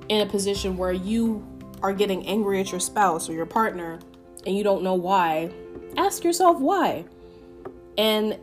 in 0.08 0.26
a 0.26 0.30
position 0.30 0.76
where 0.76 0.92
you 0.92 1.46
are 1.82 1.92
getting 1.92 2.26
angry 2.26 2.60
at 2.60 2.70
your 2.70 2.80
spouse 2.80 3.28
or 3.28 3.32
your 3.32 3.46
partner 3.46 3.98
and 4.46 4.56
you 4.56 4.64
don't 4.64 4.82
know 4.82 4.94
why 4.94 5.50
ask 5.96 6.24
yourself 6.24 6.58
why 6.58 7.04
and 7.98 8.38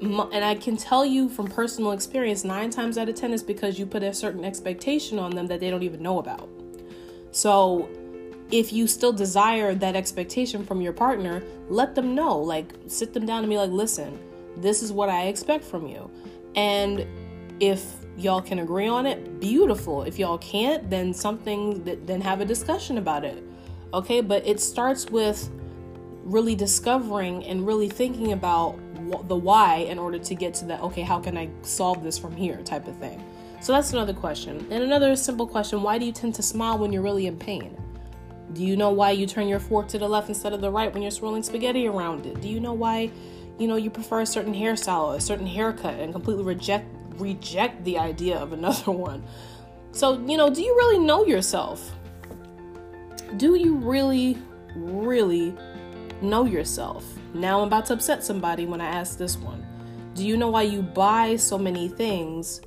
and 0.00 0.44
I 0.44 0.54
can 0.54 0.76
tell 0.76 1.06
you 1.06 1.28
from 1.28 1.46
personal 1.46 1.92
experience, 1.92 2.44
nine 2.44 2.70
times 2.70 2.98
out 2.98 3.08
of 3.08 3.14
ten 3.14 3.32
is 3.32 3.42
because 3.42 3.78
you 3.78 3.86
put 3.86 4.02
a 4.02 4.12
certain 4.12 4.44
expectation 4.44 5.18
on 5.18 5.30
them 5.30 5.46
that 5.46 5.60
they 5.60 5.70
don't 5.70 5.82
even 5.82 6.02
know 6.02 6.18
about. 6.18 6.48
So, 7.30 7.88
if 8.54 8.72
you 8.72 8.86
still 8.86 9.12
desire 9.12 9.74
that 9.74 9.96
expectation 9.96 10.64
from 10.64 10.80
your 10.80 10.92
partner, 10.92 11.42
let 11.68 11.96
them 11.96 12.14
know. 12.14 12.38
Like, 12.38 12.72
sit 12.86 13.12
them 13.12 13.26
down 13.26 13.40
and 13.40 13.50
be 13.50 13.58
like, 13.58 13.70
listen, 13.70 14.16
this 14.56 14.80
is 14.80 14.92
what 14.92 15.08
I 15.08 15.24
expect 15.24 15.64
from 15.64 15.88
you. 15.88 16.08
And 16.54 17.04
if 17.58 17.84
y'all 18.16 18.40
can 18.40 18.60
agree 18.60 18.86
on 18.86 19.06
it, 19.06 19.40
beautiful. 19.40 20.04
If 20.04 20.20
y'all 20.20 20.38
can't, 20.38 20.88
then 20.88 21.12
something, 21.12 21.82
then 22.06 22.20
have 22.20 22.40
a 22.40 22.44
discussion 22.44 22.96
about 22.96 23.24
it. 23.24 23.42
Okay, 23.92 24.20
but 24.20 24.46
it 24.46 24.60
starts 24.60 25.06
with 25.10 25.50
really 26.22 26.54
discovering 26.54 27.44
and 27.46 27.66
really 27.66 27.88
thinking 27.88 28.30
about 28.34 28.78
the 29.26 29.36
why 29.36 29.78
in 29.78 29.98
order 29.98 30.18
to 30.18 30.34
get 30.34 30.54
to 30.54 30.64
that 30.64 30.80
okay 30.80 31.02
how 31.02 31.20
can 31.20 31.36
i 31.36 31.46
solve 31.60 32.02
this 32.02 32.16
from 32.16 32.34
here 32.34 32.56
type 32.62 32.88
of 32.88 32.96
thing 32.96 33.22
so 33.60 33.70
that's 33.70 33.92
another 33.92 34.14
question 34.14 34.66
and 34.70 34.82
another 34.82 35.14
simple 35.14 35.46
question 35.46 35.82
why 35.82 35.98
do 35.98 36.06
you 36.06 36.12
tend 36.12 36.34
to 36.34 36.42
smile 36.42 36.78
when 36.78 36.90
you're 36.90 37.02
really 37.02 37.26
in 37.26 37.36
pain 37.36 37.76
do 38.52 38.62
you 38.64 38.76
know 38.76 38.90
why 38.90 39.10
you 39.10 39.26
turn 39.26 39.48
your 39.48 39.60
fork 39.60 39.88
to 39.88 39.98
the 39.98 40.08
left 40.08 40.28
instead 40.28 40.52
of 40.52 40.60
the 40.60 40.70
right 40.70 40.92
when 40.92 41.02
you're 41.02 41.10
swirling 41.10 41.42
spaghetti 41.42 41.86
around 41.86 42.26
it? 42.26 42.40
Do 42.40 42.48
you 42.48 42.60
know 42.60 42.72
why 42.72 43.10
you 43.58 43.68
know 43.68 43.76
you 43.76 43.90
prefer 43.90 44.20
a 44.20 44.26
certain 44.26 44.54
hairstyle 44.54 45.16
a 45.16 45.20
certain 45.20 45.46
haircut 45.46 45.94
and 45.94 46.12
completely 46.12 46.44
reject 46.44 46.86
reject 47.16 47.84
the 47.84 47.98
idea 47.98 48.36
of 48.36 48.52
another 48.52 48.90
one? 48.92 49.24
So 49.92 50.20
you 50.26 50.36
know 50.36 50.50
do 50.50 50.62
you 50.62 50.74
really 50.76 50.98
know 50.98 51.24
yourself? 51.24 51.92
Do 53.36 53.54
you 53.54 53.76
really 53.76 54.38
really 54.76 55.54
know 56.20 56.44
yourself? 56.44 57.04
Now 57.32 57.60
I'm 57.60 57.66
about 57.66 57.86
to 57.86 57.94
upset 57.94 58.22
somebody 58.22 58.66
when 58.66 58.80
I 58.80 58.86
ask 58.86 59.18
this 59.18 59.36
one. 59.36 59.66
Do 60.14 60.24
you 60.24 60.36
know 60.36 60.50
why 60.50 60.62
you 60.62 60.82
buy 60.82 61.34
so 61.34 61.58
many 61.58 61.88
things 61.88 62.60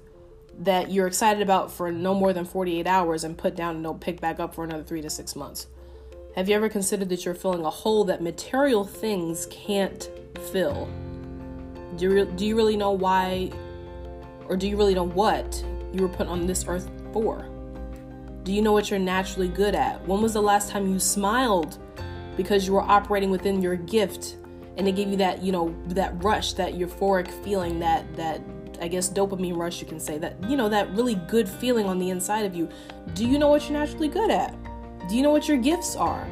that 0.60 0.92
you're 0.92 1.08
excited 1.08 1.42
about 1.42 1.72
for 1.72 1.92
no 1.92 2.14
more 2.14 2.34
than 2.34 2.46
48 2.46 2.88
hours 2.88 3.24
and 3.24 3.38
put 3.38 3.56
down 3.56 3.76
and 3.76 3.84
don't 3.84 4.02
pick 4.02 4.20
back 4.20 4.40
up 4.40 4.56
for 4.56 4.64
another 4.64 4.84
three 4.84 5.02
to 5.02 5.10
six 5.10 5.36
months? 5.36 5.68
Have 6.36 6.50
you 6.50 6.56
ever 6.56 6.70
considered 6.70 7.10
that 7.10 7.26
you're 7.26 7.36
filling 7.36 7.66
a 7.66 7.70
hole 7.70 8.04
that 8.06 8.22
material 8.22 8.84
things 8.84 9.48
can't 9.50 10.10
fill? 10.52 10.88
Do 11.96 12.12
you, 12.12 12.26
do 12.26 12.46
you 12.46 12.56
really 12.56 12.78
know 12.78 12.92
why, 12.92 13.52
or 14.48 14.56
do 14.56 14.68
you 14.68 14.78
really 14.78 14.94
know 14.94 15.08
what 15.08 15.64
you 15.94 16.02
were 16.02 16.10
put 16.10 16.28
on 16.28 16.46
this 16.46 16.66
earth 16.68 16.90
for? 17.12 17.48
Do 18.44 18.54
you 18.54 18.62
know 18.62 18.72
what 18.72 18.90
you're 18.90 19.00
naturally 19.00 19.48
good 19.48 19.76
at? 19.76 20.06
When 20.08 20.22
was 20.22 20.34
the 20.34 20.42
last 20.42 20.70
time 20.70 20.92
you 20.92 21.00
smiled 21.00 21.80
because 22.38 22.68
you 22.68 22.74
were 22.74 22.82
operating 22.82 23.32
within 23.32 23.62
your 23.62 23.76
gift 23.76 24.38
and 24.78 24.88
it 24.88 24.96
gave 24.96 25.10
you 25.10 25.18
that 25.18 25.42
you 25.42 25.52
know 25.52 25.76
that 25.88 26.24
rush 26.24 26.54
that 26.54 26.76
euphoric 26.76 27.30
feeling 27.44 27.80
that 27.80 28.16
that 28.16 28.40
i 28.82 28.88
guess 28.88 29.10
dopamine 29.10 29.56
rush 29.56 29.82
you 29.82 29.88
can 29.88 30.00
say 30.00 30.18
that 30.18 30.36
you 30.50 30.58
know 30.58 30.70
that 30.70 30.90
really 30.94 31.16
good 31.28 31.48
feeling 31.48 31.86
on 31.86 32.00
the 32.00 32.10
inside 32.10 32.46
of 32.46 32.56
you. 32.56 32.70
Do 33.14 33.26
you 33.28 33.40
know 33.40 33.48
what 33.48 33.64
you're 33.64 33.80
naturally 33.80 34.08
good 34.08 34.32
at? 34.32 34.56
Do 35.08 35.16
you 35.16 35.22
know 35.22 35.32
what 35.32 35.48
your 35.48 35.58
gifts 35.58 35.96
are? 35.96 36.28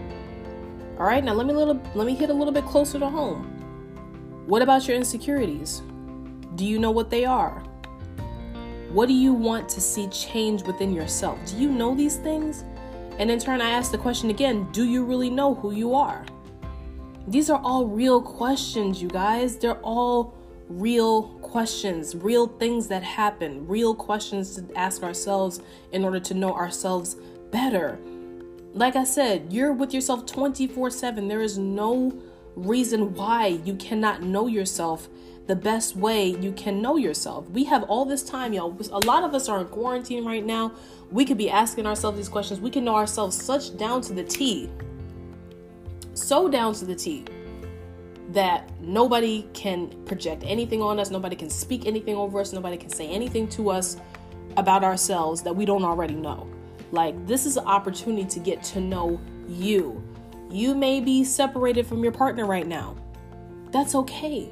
All 0.98 1.06
right 1.06 1.24
now 1.24 1.34
let 1.34 1.46
me 1.46 1.54
little 1.54 1.82
let 1.96 2.06
me 2.06 2.16
hit 2.16 2.30
a 2.30 2.34
little 2.34 2.54
bit 2.54 2.66
closer 2.66 3.00
to 3.00 3.10
home. 3.10 3.52
What 4.46 4.62
about 4.62 4.88
your 4.88 4.96
insecurities? 4.96 5.82
Do 6.56 6.66
you 6.66 6.80
know 6.80 6.92
what 6.92 7.10
they 7.10 7.26
are? 7.26 7.64
What 8.92 9.08
do 9.08 9.14
you 9.14 9.34
want 9.34 9.68
to 9.70 9.82
see 9.82 10.08
change 10.08 10.64
within 10.64 10.94
yourself? 10.94 11.38
Do 11.48 11.58
you 11.58 11.70
know 11.70 11.96
these 11.96 12.18
things? 12.18 12.64
And 13.18 13.32
in 13.32 13.40
turn 13.40 13.62
i 13.62 13.70
ask 13.70 13.92
the 13.92 13.98
question 13.98 14.30
again 14.30 14.70
do 14.72 14.86
you 14.86 15.04
really 15.04 15.30
know 15.30 15.56
who 15.56 15.72
you 15.72 15.94
are? 15.94 16.26
These 17.28 17.50
are 17.50 17.60
all 17.64 17.88
real 17.88 18.22
questions, 18.22 19.02
you 19.02 19.08
guys. 19.08 19.58
They're 19.58 19.82
all 19.82 20.36
real 20.70 21.24
questions, 21.56 22.18
real 22.18 22.48
things 22.48 22.90
that 22.90 23.02
happen, 23.02 23.66
real 23.66 23.96
questions 23.96 24.58
to 24.58 24.78
ask 24.78 25.04
ourselves 25.04 25.62
in 25.94 26.04
order 26.04 26.20
to 26.20 26.34
know 26.34 26.54
ourselves 26.54 27.16
better. 27.50 27.98
Like 28.74 28.98
I 28.98 29.06
said, 29.06 29.54
you're 29.54 29.72
with 29.72 29.94
yourself 29.94 30.26
24 30.26 30.90
7. 30.90 31.30
There 31.30 31.40
is 31.40 31.58
no 31.58 32.12
reason 32.58 33.14
why 33.14 33.60
you 33.64 33.76
cannot 33.76 34.22
know 34.22 34.48
yourself 34.48 35.08
the 35.48 35.56
best 35.56 35.96
way 35.96 36.28
you 36.28 36.52
can 36.52 36.82
know 36.82 36.98
yourself. 36.98 37.50
We 37.50 37.64
have 37.64 37.84
all 37.84 38.04
this 38.04 38.22
time, 38.22 38.52
y'all. 38.52 38.78
A 38.92 39.06
lot 39.06 39.24
of 39.24 39.34
us 39.34 39.48
are 39.48 39.62
in 39.62 39.68
quarantine 39.68 40.26
right 40.26 40.46
now. 40.46 40.74
We 41.10 41.24
could 41.24 41.38
be 41.38 41.50
asking 41.50 41.86
ourselves 41.86 42.18
these 42.18 42.28
questions. 42.28 42.60
We 42.60 42.70
can 42.70 42.84
know 42.84 42.96
ourselves 42.96 43.42
such 43.42 43.78
down 43.78 44.02
to 44.02 44.14
the 44.14 44.26
T 44.26 44.70
so 46.16 46.50
down 46.50 46.74
to 46.74 46.86
the 46.86 46.96
T 46.96 47.24
that 48.36 48.70
nobody 48.82 49.48
can 49.54 49.88
project 50.04 50.44
anything 50.46 50.82
on 50.82 51.00
us, 51.00 51.10
nobody 51.10 51.38
can 51.38 51.50
speak 51.50 51.86
anything 51.86 52.16
over 52.16 52.42
us, 52.42 52.52
nobody 52.52 52.76
can 52.76 52.90
say 52.90 53.08
anything 53.08 53.48
to 53.48 53.70
us 53.70 53.98
about 54.58 54.84
ourselves 54.84 55.42
that 55.42 55.56
we 55.56 55.66
don't 55.66 55.84
already 55.84 56.16
know. 56.16 56.48
Like, 56.92 57.26
this 57.26 57.46
is 57.46 57.56
an 57.58 57.66
opportunity 57.66 58.26
to 58.26 58.40
get 58.40 58.62
to 58.64 58.82
know 58.82 59.20
you. 59.48 60.04
You 60.52 60.76
may 60.76 61.00
be 61.00 61.24
separated 61.24 61.88
from 61.88 62.04
your 62.04 62.12
partner 62.12 62.46
right 62.46 62.68
now. 62.68 62.98
That's 63.72 63.96
okay. 63.96 64.52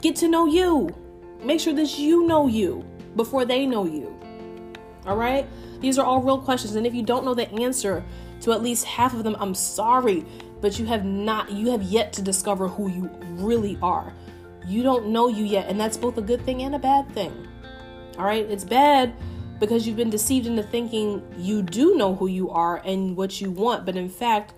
Get 0.00 0.14
to 0.16 0.28
know 0.28 0.46
you. 0.46 0.94
Make 1.42 1.60
sure 1.60 1.74
that 1.74 1.98
you 1.98 2.26
know 2.26 2.46
you 2.46 2.84
before 3.16 3.44
they 3.44 3.66
know 3.66 3.86
you. 3.86 4.16
All 5.04 5.16
right? 5.16 5.46
These 5.80 5.98
are 5.98 6.06
all 6.06 6.22
real 6.22 6.40
questions. 6.40 6.76
And 6.76 6.86
if 6.86 6.94
you 6.94 7.02
don't 7.02 7.24
know 7.24 7.34
the 7.34 7.50
answer 7.54 8.04
to 8.42 8.52
at 8.52 8.62
least 8.62 8.84
half 8.84 9.14
of 9.14 9.24
them, 9.24 9.36
I'm 9.38 9.54
sorry 9.54 10.24
but 10.66 10.80
you 10.80 10.86
have 10.86 11.04
not 11.04 11.48
you 11.52 11.70
have 11.70 11.80
yet 11.80 12.12
to 12.12 12.20
discover 12.20 12.66
who 12.66 12.90
you 12.90 13.08
really 13.36 13.78
are. 13.80 14.12
You 14.66 14.82
don't 14.82 15.10
know 15.10 15.28
you 15.28 15.44
yet, 15.44 15.68
and 15.68 15.78
that's 15.78 15.96
both 15.96 16.18
a 16.18 16.20
good 16.20 16.44
thing 16.44 16.62
and 16.62 16.74
a 16.74 16.78
bad 16.80 17.08
thing. 17.10 17.46
All 18.18 18.24
right? 18.24 18.44
It's 18.50 18.64
bad 18.64 19.14
because 19.60 19.86
you've 19.86 19.96
been 19.96 20.10
deceived 20.10 20.48
into 20.48 20.64
thinking 20.64 21.22
you 21.38 21.62
do 21.62 21.94
know 21.94 22.16
who 22.16 22.26
you 22.26 22.50
are 22.50 22.78
and 22.84 23.16
what 23.16 23.40
you 23.40 23.52
want, 23.52 23.86
but 23.86 23.94
in 23.94 24.08
fact, 24.08 24.54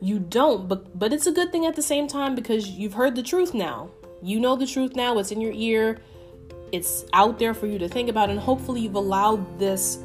you 0.00 0.18
don't. 0.18 0.66
But 0.66 0.98
but 0.98 1.12
it's 1.12 1.28
a 1.28 1.32
good 1.32 1.52
thing 1.52 1.64
at 1.64 1.76
the 1.76 1.82
same 1.82 2.08
time 2.08 2.34
because 2.34 2.68
you've 2.68 2.94
heard 2.94 3.14
the 3.14 3.22
truth 3.22 3.54
now. 3.54 3.88
You 4.20 4.40
know 4.40 4.56
the 4.56 4.66
truth 4.66 4.96
now, 4.96 5.18
it's 5.18 5.30
in 5.30 5.40
your 5.40 5.52
ear. 5.52 6.00
It's 6.72 7.04
out 7.12 7.38
there 7.38 7.54
for 7.54 7.68
you 7.68 7.78
to 7.78 7.88
think 7.88 8.08
about 8.08 8.30
and 8.30 8.40
hopefully 8.40 8.80
you've 8.80 8.96
allowed 8.96 9.60
this 9.60 10.00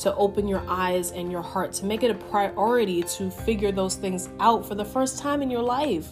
to 0.00 0.14
open 0.16 0.48
your 0.48 0.62
eyes 0.66 1.12
and 1.12 1.30
your 1.30 1.42
heart, 1.42 1.72
to 1.74 1.84
make 1.84 2.02
it 2.02 2.10
a 2.10 2.14
priority 2.14 3.02
to 3.02 3.30
figure 3.30 3.70
those 3.70 3.94
things 3.94 4.30
out 4.40 4.66
for 4.66 4.74
the 4.74 4.84
first 4.84 5.18
time 5.18 5.42
in 5.42 5.50
your 5.50 5.62
life. 5.62 6.08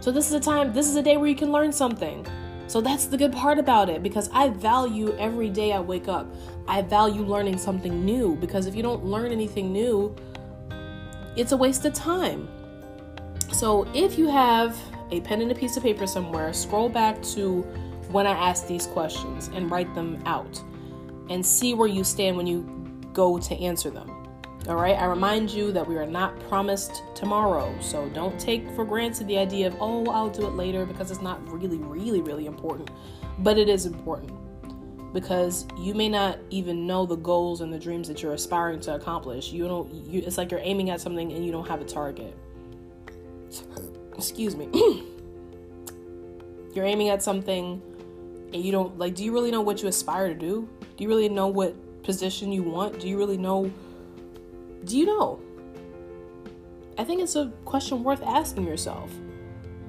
So, 0.00 0.12
this 0.12 0.26
is 0.26 0.34
a 0.34 0.40
time, 0.40 0.72
this 0.72 0.86
is 0.86 0.96
a 0.96 1.02
day 1.02 1.16
where 1.16 1.28
you 1.28 1.34
can 1.34 1.50
learn 1.50 1.72
something. 1.72 2.26
So, 2.66 2.82
that's 2.82 3.06
the 3.06 3.16
good 3.16 3.32
part 3.32 3.58
about 3.58 3.88
it 3.88 4.02
because 4.02 4.28
I 4.32 4.50
value 4.50 5.16
every 5.18 5.48
day 5.48 5.72
I 5.72 5.80
wake 5.80 6.06
up. 6.06 6.26
I 6.68 6.82
value 6.82 7.22
learning 7.22 7.56
something 7.56 8.04
new 8.04 8.36
because 8.36 8.66
if 8.66 8.74
you 8.74 8.82
don't 8.82 9.04
learn 9.04 9.32
anything 9.32 9.72
new, 9.72 10.14
it's 11.36 11.52
a 11.52 11.56
waste 11.56 11.86
of 11.86 11.94
time. 11.94 12.48
So, 13.52 13.88
if 13.94 14.18
you 14.18 14.28
have 14.28 14.78
a 15.10 15.22
pen 15.22 15.40
and 15.40 15.50
a 15.50 15.54
piece 15.54 15.78
of 15.78 15.82
paper 15.82 16.06
somewhere, 16.06 16.52
scroll 16.52 16.90
back 16.90 17.22
to 17.22 17.62
when 18.10 18.26
I 18.26 18.32
asked 18.32 18.68
these 18.68 18.86
questions 18.86 19.48
and 19.54 19.70
write 19.70 19.94
them 19.94 20.22
out 20.26 20.62
and 21.30 21.44
see 21.44 21.72
where 21.72 21.88
you 21.88 22.04
stand 22.04 22.36
when 22.36 22.46
you 22.46 22.73
go 23.14 23.38
to 23.38 23.54
answer 23.54 23.88
them. 23.88 24.24
All 24.68 24.76
right, 24.76 24.96
I 24.96 25.04
remind 25.04 25.50
you 25.50 25.72
that 25.72 25.86
we 25.86 25.96
are 25.96 26.06
not 26.06 26.38
promised 26.48 27.02
tomorrow, 27.14 27.74
so 27.80 28.08
don't 28.10 28.38
take 28.40 28.68
for 28.70 28.84
granted 28.84 29.26
the 29.26 29.36
idea 29.36 29.66
of, 29.66 29.76
oh, 29.78 30.10
I'll 30.10 30.30
do 30.30 30.46
it 30.46 30.54
later 30.54 30.86
because 30.86 31.10
it's 31.10 31.20
not 31.20 31.46
really, 31.50 31.76
really, 31.78 32.22
really 32.22 32.46
important. 32.46 32.90
But 33.40 33.58
it 33.58 33.68
is 33.68 33.84
important 33.84 34.32
because 35.12 35.66
you 35.78 35.94
may 35.94 36.08
not 36.08 36.38
even 36.48 36.86
know 36.86 37.04
the 37.04 37.16
goals 37.16 37.60
and 37.60 37.72
the 37.72 37.78
dreams 37.78 38.08
that 38.08 38.22
you're 38.22 38.32
aspiring 38.32 38.80
to 38.80 38.94
accomplish. 38.94 39.52
You 39.52 39.68
don't, 39.68 39.92
you, 39.92 40.22
it's 40.24 40.38
like 40.38 40.50
you're 40.50 40.60
aiming 40.60 40.88
at 40.88 41.00
something 41.00 41.32
and 41.32 41.44
you 41.44 41.52
don't 41.52 41.68
have 41.68 41.82
a 41.82 41.84
target. 41.84 42.34
Excuse 44.16 44.56
me. 44.56 44.68
you're 46.74 46.86
aiming 46.86 47.10
at 47.10 47.22
something 47.22 47.82
and 48.52 48.64
you 48.64 48.72
don't, 48.72 48.98
like, 48.98 49.14
do 49.14 49.24
you 49.24 49.32
really 49.32 49.50
know 49.50 49.60
what 49.60 49.82
you 49.82 49.88
aspire 49.88 50.28
to 50.28 50.34
do? 50.34 50.68
Do 50.96 51.04
you 51.04 51.08
really 51.08 51.28
know 51.28 51.48
what 51.48 51.76
position 52.04 52.52
you 52.52 52.62
want? 52.62 53.00
Do 53.00 53.08
you 53.08 53.18
really 53.18 53.38
know? 53.38 53.70
Do 54.84 54.98
you 54.98 55.06
know? 55.06 55.40
I 56.96 57.04
think 57.04 57.22
it's 57.22 57.34
a 57.34 57.52
question 57.64 58.04
worth 58.04 58.22
asking 58.22 58.66
yourself. 58.66 59.10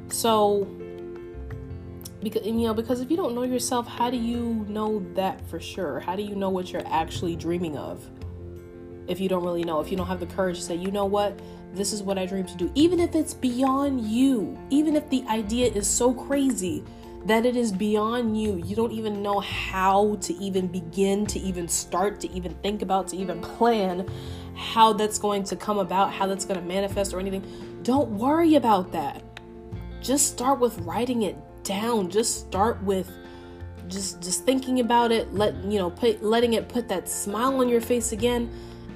So, 0.10 0.68
because 2.24 2.46
you 2.46 2.54
know, 2.54 2.74
because 2.74 3.02
if 3.02 3.12
you 3.12 3.18
don't 3.18 3.36
know 3.36 3.44
yourself, 3.44 3.88
how 3.88 4.10
do 4.10 4.18
you 4.18 4.66
know 4.68 5.06
that 5.14 5.48
for 5.50 5.60
sure? 5.60 6.00
How 6.00 6.16
do 6.16 6.24
you 6.24 6.36
know 6.36 6.50
what 6.50 6.72
you're 6.72 6.88
actually 6.88 7.36
dreaming 7.36 7.78
of? 7.78 8.10
If 9.08 9.20
you 9.20 9.30
don't 9.30 9.44
really 9.44 9.64
know, 9.64 9.82
if 9.82 9.92
you 9.92 9.98
don't 9.98 10.08
have 10.08 10.20
the 10.20 10.26
courage 10.26 10.58
to 10.58 10.64
say, 10.64 10.76
you 10.76 10.90
know 10.90 11.06
what, 11.06 11.40
this 11.74 11.94
is 11.94 12.02
what 12.02 12.18
I 12.18 12.26
dream 12.26 12.46
to 12.46 12.56
do, 12.56 12.72
even 12.74 13.00
if 13.00 13.14
it's 13.14 13.36
beyond 13.36 14.02
you, 14.02 14.58
even 14.72 14.96
if 14.96 15.08
the 15.10 15.24
idea 15.28 15.72
is 15.72 15.88
so 15.88 16.14
crazy 16.14 16.84
that 17.26 17.46
it 17.46 17.56
is 17.56 17.72
beyond 17.72 18.40
you. 18.40 18.62
You 18.64 18.76
don't 18.76 18.92
even 18.92 19.22
know 19.22 19.40
how 19.40 20.16
to 20.22 20.34
even 20.36 20.68
begin, 20.68 21.26
to 21.28 21.40
even 21.40 21.68
start, 21.68 22.20
to 22.22 22.32
even 22.32 22.54
think 22.56 22.82
about, 22.82 23.08
to 23.10 23.18
even 23.18 23.42
plan 23.42 24.08
how 24.56 24.94
that's 24.94 25.18
going 25.18 25.44
to 25.46 25.56
come 25.56 25.80
about, 25.80 26.14
how 26.14 26.28
that's 26.28 26.46
going 26.46 26.60
to 26.60 26.66
manifest 26.66 27.14
or 27.14 27.20
anything. 27.20 27.44
Don't 27.84 28.12
worry 28.12 28.56
about 28.56 28.92
that. 28.92 29.24
Just 30.02 30.28
start 30.28 30.60
with 30.60 30.78
writing 30.80 31.24
it 31.24 31.36
down. 31.64 32.10
Just 32.10 32.40
start 32.48 32.82
with 32.84 33.12
just 33.88 34.22
just 34.22 34.46
thinking 34.46 34.80
about 34.80 35.12
it, 35.12 35.32
let 35.34 35.56
you 35.64 35.78
know, 35.78 35.90
put, 35.92 36.24
letting 36.24 36.54
it 36.54 36.70
put 36.70 36.88
that 36.88 37.08
smile 37.08 37.60
on 37.60 37.70
your 37.70 37.82
face 37.82 38.12
again 38.12 38.50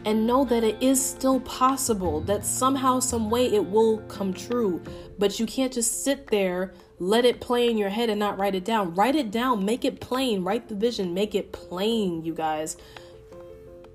and 0.05 0.25
know 0.25 0.45
that 0.45 0.63
it 0.63 0.81
is 0.81 1.03
still 1.03 1.39
possible 1.41 2.21
that 2.21 2.45
somehow 2.45 2.99
some 2.99 3.29
way 3.29 3.53
it 3.53 3.63
will 3.63 3.97
come 4.03 4.33
true 4.33 4.81
but 5.17 5.39
you 5.39 5.45
can't 5.45 5.73
just 5.73 6.03
sit 6.03 6.27
there 6.27 6.73
let 6.99 7.23
it 7.23 7.39
play 7.39 7.69
in 7.69 7.77
your 7.77 7.89
head 7.89 8.09
and 8.09 8.19
not 8.19 8.37
write 8.37 8.55
it 8.55 8.65
down. 8.65 8.93
Write 8.93 9.15
it 9.15 9.31
down. 9.31 9.63
Make 9.63 9.85
it 9.85 10.01
plain. 10.01 10.43
Write 10.43 10.67
the 10.67 10.75
vision. 10.75 11.13
Make 11.13 11.33
it 11.33 11.51
plain 11.53 12.23
you 12.23 12.33
guys. 12.33 12.75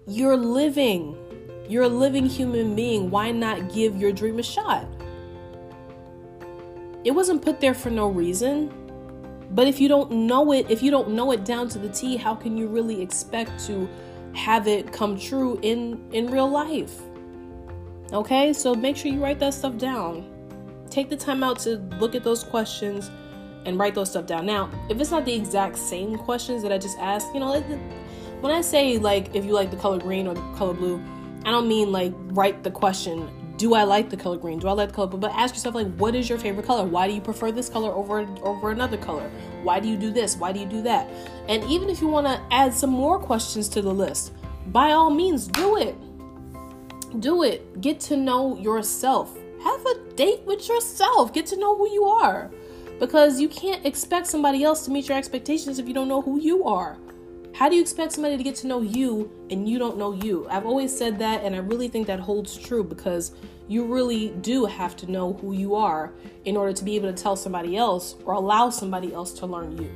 You're 0.06 0.37
living. 0.37 1.16
You're 1.68 1.84
a 1.84 1.88
living 1.88 2.26
human 2.26 2.75
being. 2.75 3.11
Why 3.11 3.30
not 3.30 3.73
give 3.73 3.96
your 3.96 4.12
dream 4.12 4.38
a 4.38 4.42
shot? 4.42 4.87
It 7.04 7.11
wasn't 7.11 7.42
put 7.42 7.61
there 7.61 7.75
for 7.75 7.90
no 7.90 8.08
reason. 8.08 8.73
But 9.50 9.68
if 9.68 9.80
you 9.80 9.88
don't 9.88 10.11
know 10.11 10.52
it 10.52 10.70
if 10.70 10.82
you 10.82 10.90
don't 10.90 11.11
know 11.11 11.30
it 11.32 11.44
down 11.44 11.68
to 11.68 11.78
the 11.78 11.88
t 11.90 12.16
how 12.16 12.34
can 12.34 12.56
you 12.56 12.66
really 12.66 13.00
expect 13.00 13.64
to 13.66 13.88
have 14.32 14.66
it 14.66 14.92
come 14.92 15.18
true 15.18 15.58
in 15.62 16.11
in 16.12 16.26
real 16.30 16.49
life. 16.49 17.00
Okay? 18.12 18.52
So 18.54 18.75
make 18.75 18.96
sure 18.96 19.12
you 19.12 19.23
write 19.23 19.38
that 19.40 19.54
stuff 19.54 19.76
down. 19.76 20.33
Take 20.94 21.10
the 21.10 21.16
time 21.16 21.42
out 21.42 21.58
to 21.60 21.78
look 21.98 22.14
at 22.14 22.22
those 22.22 22.44
questions 22.44 23.10
and 23.64 23.76
write 23.76 23.96
those 23.96 24.10
stuff 24.10 24.26
down. 24.26 24.46
Now, 24.46 24.70
if 24.88 25.00
it's 25.00 25.10
not 25.10 25.24
the 25.24 25.34
exact 25.34 25.76
same 25.76 26.16
questions 26.16 26.62
that 26.62 26.70
I 26.70 26.78
just 26.78 26.96
asked, 27.00 27.34
you 27.34 27.40
know, 27.40 27.60
when 28.40 28.52
I 28.52 28.60
say 28.60 28.96
like 28.98 29.34
if 29.34 29.44
you 29.44 29.54
like 29.54 29.72
the 29.72 29.76
color 29.76 29.98
green 29.98 30.28
or 30.28 30.34
the 30.34 30.54
color 30.54 30.72
blue, 30.72 31.02
I 31.44 31.50
don't 31.50 31.66
mean 31.66 31.90
like 31.90 32.12
write 32.26 32.62
the 32.62 32.70
question 32.70 33.28
do 33.56 33.74
I 33.74 33.82
like 33.82 34.08
the 34.08 34.16
color 34.16 34.36
green? 34.36 34.60
Do 34.60 34.68
I 34.68 34.72
like 34.72 34.90
the 34.90 34.94
color? 34.94 35.08
Blue? 35.08 35.18
But 35.18 35.32
ask 35.32 35.54
yourself 35.54 35.74
like, 35.74 35.92
what 35.96 36.14
is 36.14 36.28
your 36.28 36.38
favorite 36.38 36.66
color? 36.66 36.84
Why 36.84 37.08
do 37.08 37.14
you 37.14 37.20
prefer 37.20 37.50
this 37.50 37.68
color 37.68 37.92
over 37.92 38.20
over 38.44 38.70
another 38.70 38.96
color? 38.96 39.28
Why 39.64 39.80
do 39.80 39.88
you 39.88 39.96
do 39.96 40.12
this? 40.12 40.36
Why 40.36 40.52
do 40.52 40.60
you 40.60 40.66
do 40.66 40.80
that? 40.82 41.08
And 41.48 41.64
even 41.64 41.90
if 41.90 42.00
you 42.00 42.06
want 42.06 42.28
to 42.28 42.40
add 42.54 42.72
some 42.72 42.90
more 42.90 43.18
questions 43.18 43.68
to 43.70 43.82
the 43.82 43.92
list, 43.92 44.32
by 44.68 44.92
all 44.92 45.10
means, 45.10 45.48
do 45.48 45.76
it. 45.76 45.96
Do 47.20 47.42
it. 47.42 47.80
Get 47.80 47.98
to 48.00 48.16
know 48.16 48.56
yourself. 48.58 49.36
Have 49.64 49.87
a 49.87 49.94
date 50.14 50.42
with 50.44 50.68
yourself. 50.68 51.33
Get 51.33 51.47
to 51.47 51.56
know 51.56 51.75
who 51.75 51.90
you 51.90 52.04
are, 52.04 52.50
because 53.00 53.40
you 53.40 53.49
can't 53.49 53.85
expect 53.87 54.26
somebody 54.26 54.62
else 54.62 54.85
to 54.85 54.90
meet 54.90 55.09
your 55.09 55.16
expectations 55.16 55.78
if 55.78 55.88
you 55.88 55.94
don't 55.94 56.06
know 56.06 56.21
who 56.21 56.38
you 56.38 56.64
are. 56.64 56.99
How 57.54 57.71
do 57.71 57.76
you 57.76 57.80
expect 57.80 58.12
somebody 58.12 58.37
to 58.37 58.42
get 58.42 58.56
to 58.56 58.66
know 58.66 58.83
you 58.83 59.30
and 59.49 59.66
you 59.66 59.78
don't 59.78 59.97
know 59.97 60.12
you? 60.12 60.47
I've 60.50 60.66
always 60.66 60.97
said 60.97 61.18
that, 61.21 61.42
and 61.44 61.54
I 61.54 61.61
really 61.61 61.88
think 61.88 62.06
that 62.09 62.21
holds 62.21 62.59
true 62.59 62.85
because 62.85 63.33
you 63.66 63.85
really 63.87 64.30
do 64.42 64.66
have 64.66 64.97
to 64.97 65.11
know 65.11 65.33
who 65.35 65.52
you 65.54 65.75
are 65.76 66.12
in 66.44 66.56
order 66.59 66.75
to 66.75 66.85
be 66.85 66.97
able 66.97 67.11
to 67.11 67.23
tell 67.23 67.35
somebody 67.35 67.76
else 67.76 68.16
or 68.26 68.35
allow 68.35 68.68
somebody 68.68 69.14
else 69.14 69.33
to 69.38 69.47
learn 69.47 69.78
you. 69.78 69.90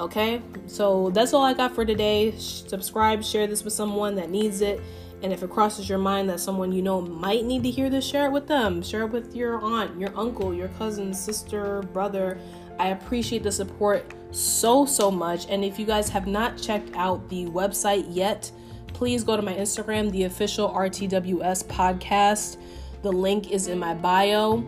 Okay, 0.00 0.42
so 0.66 1.10
that's 1.10 1.32
all 1.32 1.44
I 1.44 1.54
got 1.54 1.74
for 1.74 1.84
today. 1.84 2.32
Subscribe, 2.36 3.22
share 3.22 3.46
this 3.46 3.62
with 3.62 3.74
someone 3.74 4.16
that 4.16 4.30
needs 4.30 4.60
it. 4.60 4.80
And 5.22 5.32
if 5.32 5.42
it 5.42 5.50
crosses 5.50 5.88
your 5.88 5.98
mind 5.98 6.28
that 6.30 6.38
someone 6.38 6.70
you 6.72 6.82
know 6.82 7.00
might 7.00 7.44
need 7.44 7.62
to 7.64 7.70
hear 7.70 7.90
this, 7.90 8.06
share 8.06 8.26
it 8.26 8.32
with 8.32 8.46
them. 8.46 8.82
Share 8.82 9.02
it 9.02 9.10
with 9.10 9.34
your 9.34 9.60
aunt, 9.60 9.98
your 9.98 10.16
uncle, 10.16 10.54
your 10.54 10.68
cousin, 10.68 11.12
sister, 11.12 11.82
brother. 11.92 12.38
I 12.78 12.88
appreciate 12.88 13.42
the 13.42 13.50
support 13.50 14.14
so, 14.30 14.86
so 14.86 15.10
much. 15.10 15.46
And 15.48 15.64
if 15.64 15.78
you 15.78 15.86
guys 15.86 16.08
have 16.10 16.26
not 16.26 16.56
checked 16.56 16.94
out 16.94 17.28
the 17.28 17.46
website 17.46 18.06
yet, 18.08 18.50
please 18.94 19.24
go 19.24 19.36
to 19.36 19.42
my 19.42 19.54
Instagram, 19.54 20.10
the 20.12 20.24
official 20.24 20.70
RTWS 20.70 21.64
podcast. 21.64 22.58
The 23.02 23.12
link 23.12 23.50
is 23.50 23.66
in 23.66 23.78
my 23.78 23.94
bio. 23.94 24.64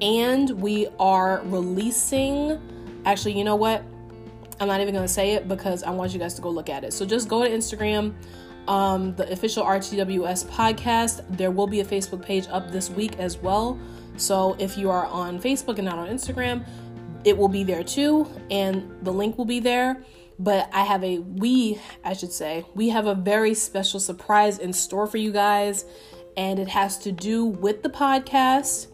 And 0.00 0.50
we 0.50 0.88
are 0.98 1.42
releasing, 1.44 2.58
actually, 3.04 3.36
you 3.36 3.44
know 3.44 3.56
what? 3.56 3.84
I'm 4.60 4.68
not 4.68 4.80
even 4.80 4.94
going 4.94 5.06
to 5.06 5.12
say 5.12 5.32
it 5.32 5.48
because 5.48 5.82
I 5.82 5.90
want 5.90 6.12
you 6.12 6.18
guys 6.18 6.34
to 6.34 6.42
go 6.42 6.50
look 6.50 6.68
at 6.68 6.84
it. 6.84 6.92
So 6.92 7.04
just 7.04 7.28
go 7.28 7.42
to 7.42 7.50
Instagram, 7.50 8.14
um, 8.68 9.14
the 9.16 9.30
official 9.32 9.64
RTWS 9.64 10.46
podcast. 10.46 11.24
There 11.36 11.50
will 11.50 11.66
be 11.66 11.80
a 11.80 11.84
Facebook 11.84 12.22
page 12.22 12.46
up 12.48 12.70
this 12.70 12.90
week 12.90 13.18
as 13.18 13.38
well. 13.38 13.78
So 14.16 14.56
if 14.58 14.76
you 14.76 14.90
are 14.90 15.06
on 15.06 15.40
Facebook 15.40 15.78
and 15.78 15.86
not 15.86 15.98
on 15.98 16.08
Instagram, 16.08 16.66
it 17.24 17.36
will 17.36 17.48
be 17.48 17.64
there 17.64 17.84
too, 17.84 18.26
and 18.50 18.90
the 19.02 19.12
link 19.12 19.36
will 19.36 19.44
be 19.44 19.60
there. 19.60 20.02
But 20.38 20.70
I 20.72 20.84
have 20.84 21.04
a, 21.04 21.18
we, 21.18 21.78
I 22.02 22.14
should 22.14 22.32
say, 22.32 22.64
we 22.74 22.88
have 22.88 23.06
a 23.06 23.14
very 23.14 23.52
special 23.52 24.00
surprise 24.00 24.58
in 24.58 24.72
store 24.72 25.06
for 25.06 25.18
you 25.18 25.32
guys, 25.32 25.84
and 26.36 26.58
it 26.58 26.68
has 26.68 26.96
to 27.00 27.12
do 27.12 27.44
with 27.44 27.82
the 27.82 27.90
podcast. 27.90 28.86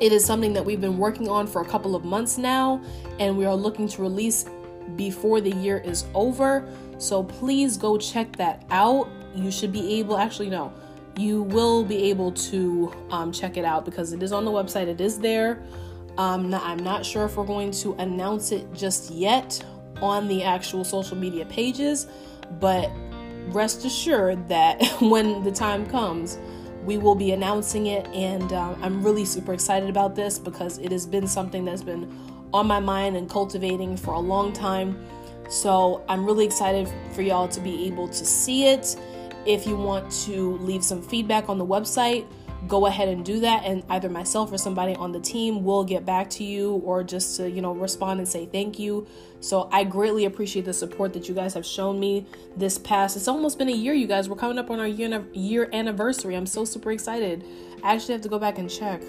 It 0.00 0.12
is 0.12 0.24
something 0.24 0.52
that 0.52 0.64
we've 0.64 0.80
been 0.80 0.98
working 0.98 1.28
on 1.28 1.46
for 1.46 1.62
a 1.62 1.64
couple 1.64 1.96
of 1.96 2.04
months 2.04 2.36
now, 2.36 2.82
and 3.18 3.38
we 3.38 3.46
are 3.46 3.56
looking 3.56 3.88
to 3.88 4.02
release 4.02 4.44
before 4.96 5.40
the 5.40 5.50
year 5.50 5.78
is 5.78 6.04
over. 6.14 6.68
So 6.98 7.22
please 7.22 7.76
go 7.76 7.96
check 7.96 8.36
that 8.36 8.64
out. 8.70 9.08
You 9.34 9.50
should 9.50 9.72
be 9.72 9.98
able, 9.98 10.18
actually, 10.18 10.50
no, 10.50 10.72
you 11.16 11.42
will 11.42 11.84
be 11.84 12.10
able 12.10 12.32
to 12.32 12.92
um, 13.10 13.32
check 13.32 13.56
it 13.56 13.64
out 13.64 13.84
because 13.84 14.12
it 14.12 14.22
is 14.22 14.32
on 14.32 14.44
the 14.44 14.50
website, 14.50 14.88
it 14.88 15.00
is 15.00 15.18
there. 15.18 15.62
Um, 16.16 16.52
I'm 16.52 16.78
not 16.78 17.06
sure 17.06 17.24
if 17.26 17.36
we're 17.36 17.46
going 17.46 17.70
to 17.72 17.94
announce 17.94 18.50
it 18.50 18.72
just 18.74 19.10
yet 19.10 19.64
on 20.02 20.28
the 20.28 20.42
actual 20.42 20.84
social 20.84 21.16
media 21.16 21.44
pages, 21.46 22.06
but 22.60 22.90
rest 23.48 23.84
assured 23.84 24.48
that 24.48 24.82
when 25.00 25.42
the 25.44 25.52
time 25.52 25.86
comes, 25.86 26.38
we 26.84 26.98
will 26.98 27.14
be 27.14 27.32
announcing 27.32 27.86
it. 27.86 28.06
And 28.08 28.52
uh, 28.52 28.74
I'm 28.82 29.02
really 29.02 29.24
super 29.24 29.52
excited 29.52 29.88
about 29.88 30.14
this 30.14 30.38
because 30.38 30.78
it 30.78 30.90
has 30.92 31.06
been 31.06 31.26
something 31.26 31.64
that's 31.64 31.82
been 31.82 32.12
on 32.52 32.66
my 32.66 32.80
mind 32.80 33.16
and 33.16 33.28
cultivating 33.28 33.96
for 33.96 34.14
a 34.14 34.20
long 34.20 34.52
time. 34.52 34.98
So 35.48 36.04
I'm 36.08 36.24
really 36.24 36.44
excited 36.44 36.88
for 37.12 37.22
y'all 37.22 37.48
to 37.48 37.60
be 37.60 37.86
able 37.86 38.08
to 38.08 38.24
see 38.24 38.66
it. 38.66 38.96
If 39.46 39.66
you 39.66 39.76
want 39.76 40.10
to 40.24 40.58
leave 40.58 40.84
some 40.84 41.02
feedback 41.02 41.48
on 41.48 41.58
the 41.58 41.66
website, 41.66 42.26
go 42.66 42.86
ahead 42.86 43.08
and 43.08 43.24
do 43.24 43.38
that 43.40 43.64
and 43.64 43.84
either 43.88 44.08
myself 44.08 44.52
or 44.52 44.58
somebody 44.58 44.94
on 44.96 45.12
the 45.12 45.20
team 45.20 45.62
will 45.62 45.84
get 45.84 46.04
back 46.04 46.28
to 46.28 46.44
you 46.44 46.74
or 46.84 47.04
just 47.04 47.36
to 47.36 47.48
you 47.48 47.62
know 47.62 47.72
respond 47.72 48.18
and 48.18 48.28
say 48.28 48.46
thank 48.46 48.78
you. 48.78 49.06
So 49.40 49.68
i 49.72 49.84
greatly 49.84 50.24
appreciate 50.24 50.64
the 50.64 50.72
support 50.74 51.12
that 51.12 51.28
you 51.28 51.34
guys 51.34 51.54
have 51.54 51.64
shown 51.64 52.00
me 52.00 52.26
this 52.56 52.76
past 52.76 53.16
it's 53.16 53.28
almost 53.28 53.58
been 53.58 53.68
a 53.68 53.72
year 53.72 53.94
you 53.94 54.08
guys. 54.08 54.28
We're 54.28 54.36
coming 54.36 54.58
up 54.58 54.70
on 54.70 54.80
our 54.80 54.88
year, 54.88 55.24
year 55.32 55.70
anniversary. 55.72 56.34
I'm 56.36 56.46
so 56.46 56.64
super 56.64 56.90
excited. 56.90 57.44
I 57.84 57.94
actually 57.94 58.14
have 58.14 58.22
to 58.22 58.28
go 58.28 58.38
back 58.38 58.58
and 58.58 58.68
check. 58.68 59.02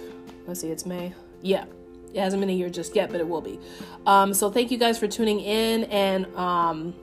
Let's 0.45 0.61
see 0.61 0.69
it's 0.69 0.85
may. 0.85 1.13
Yeah 1.41 1.65
it 2.13 2.19
hasn't 2.19 2.39
been 2.39 2.49
a 2.49 2.53
year 2.53 2.69
just 2.69 2.95
yet 2.95 3.11
but 3.11 3.19
it 3.19 3.27
will 3.27 3.41
be 3.41 3.59
um, 4.05 4.33
so 4.33 4.49
thank 4.49 4.71
you 4.71 4.77
guys 4.77 4.97
for 4.97 5.07
tuning 5.07 5.39
in 5.39 5.83
and 5.85 6.25
um, 6.35 6.93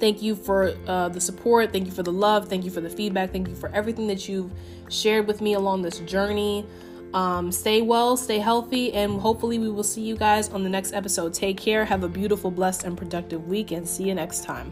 Thank 0.00 0.22
you 0.22 0.34
for 0.34 0.74
uh, 0.86 1.08
the 1.08 1.20
support. 1.20 1.72
Thank 1.72 1.86
you 1.86 1.92
for 1.92 2.02
the 2.02 2.12
love. 2.12 2.48
Thank 2.48 2.64
you 2.64 2.70
for 2.70 2.80
the 2.80 2.90
feedback. 2.90 3.30
Thank 3.32 3.48
you 3.48 3.54
for 3.54 3.68
everything 3.70 4.06
that 4.08 4.28
you've 4.28 4.52
shared 4.88 5.26
with 5.26 5.40
me 5.40 5.54
along 5.54 5.82
this 5.82 5.98
journey. 6.00 6.66
Um, 7.14 7.50
stay 7.50 7.80
well, 7.80 8.16
stay 8.16 8.38
healthy, 8.38 8.92
and 8.92 9.18
hopefully, 9.18 9.58
we 9.58 9.70
will 9.70 9.84
see 9.84 10.02
you 10.02 10.14
guys 10.14 10.50
on 10.50 10.62
the 10.62 10.68
next 10.68 10.92
episode. 10.92 11.32
Take 11.32 11.56
care. 11.56 11.84
Have 11.84 12.04
a 12.04 12.08
beautiful, 12.08 12.50
blessed, 12.50 12.84
and 12.84 12.98
productive 12.98 13.48
week, 13.48 13.70
and 13.70 13.88
see 13.88 14.04
you 14.04 14.14
next 14.14 14.44
time. 14.44 14.70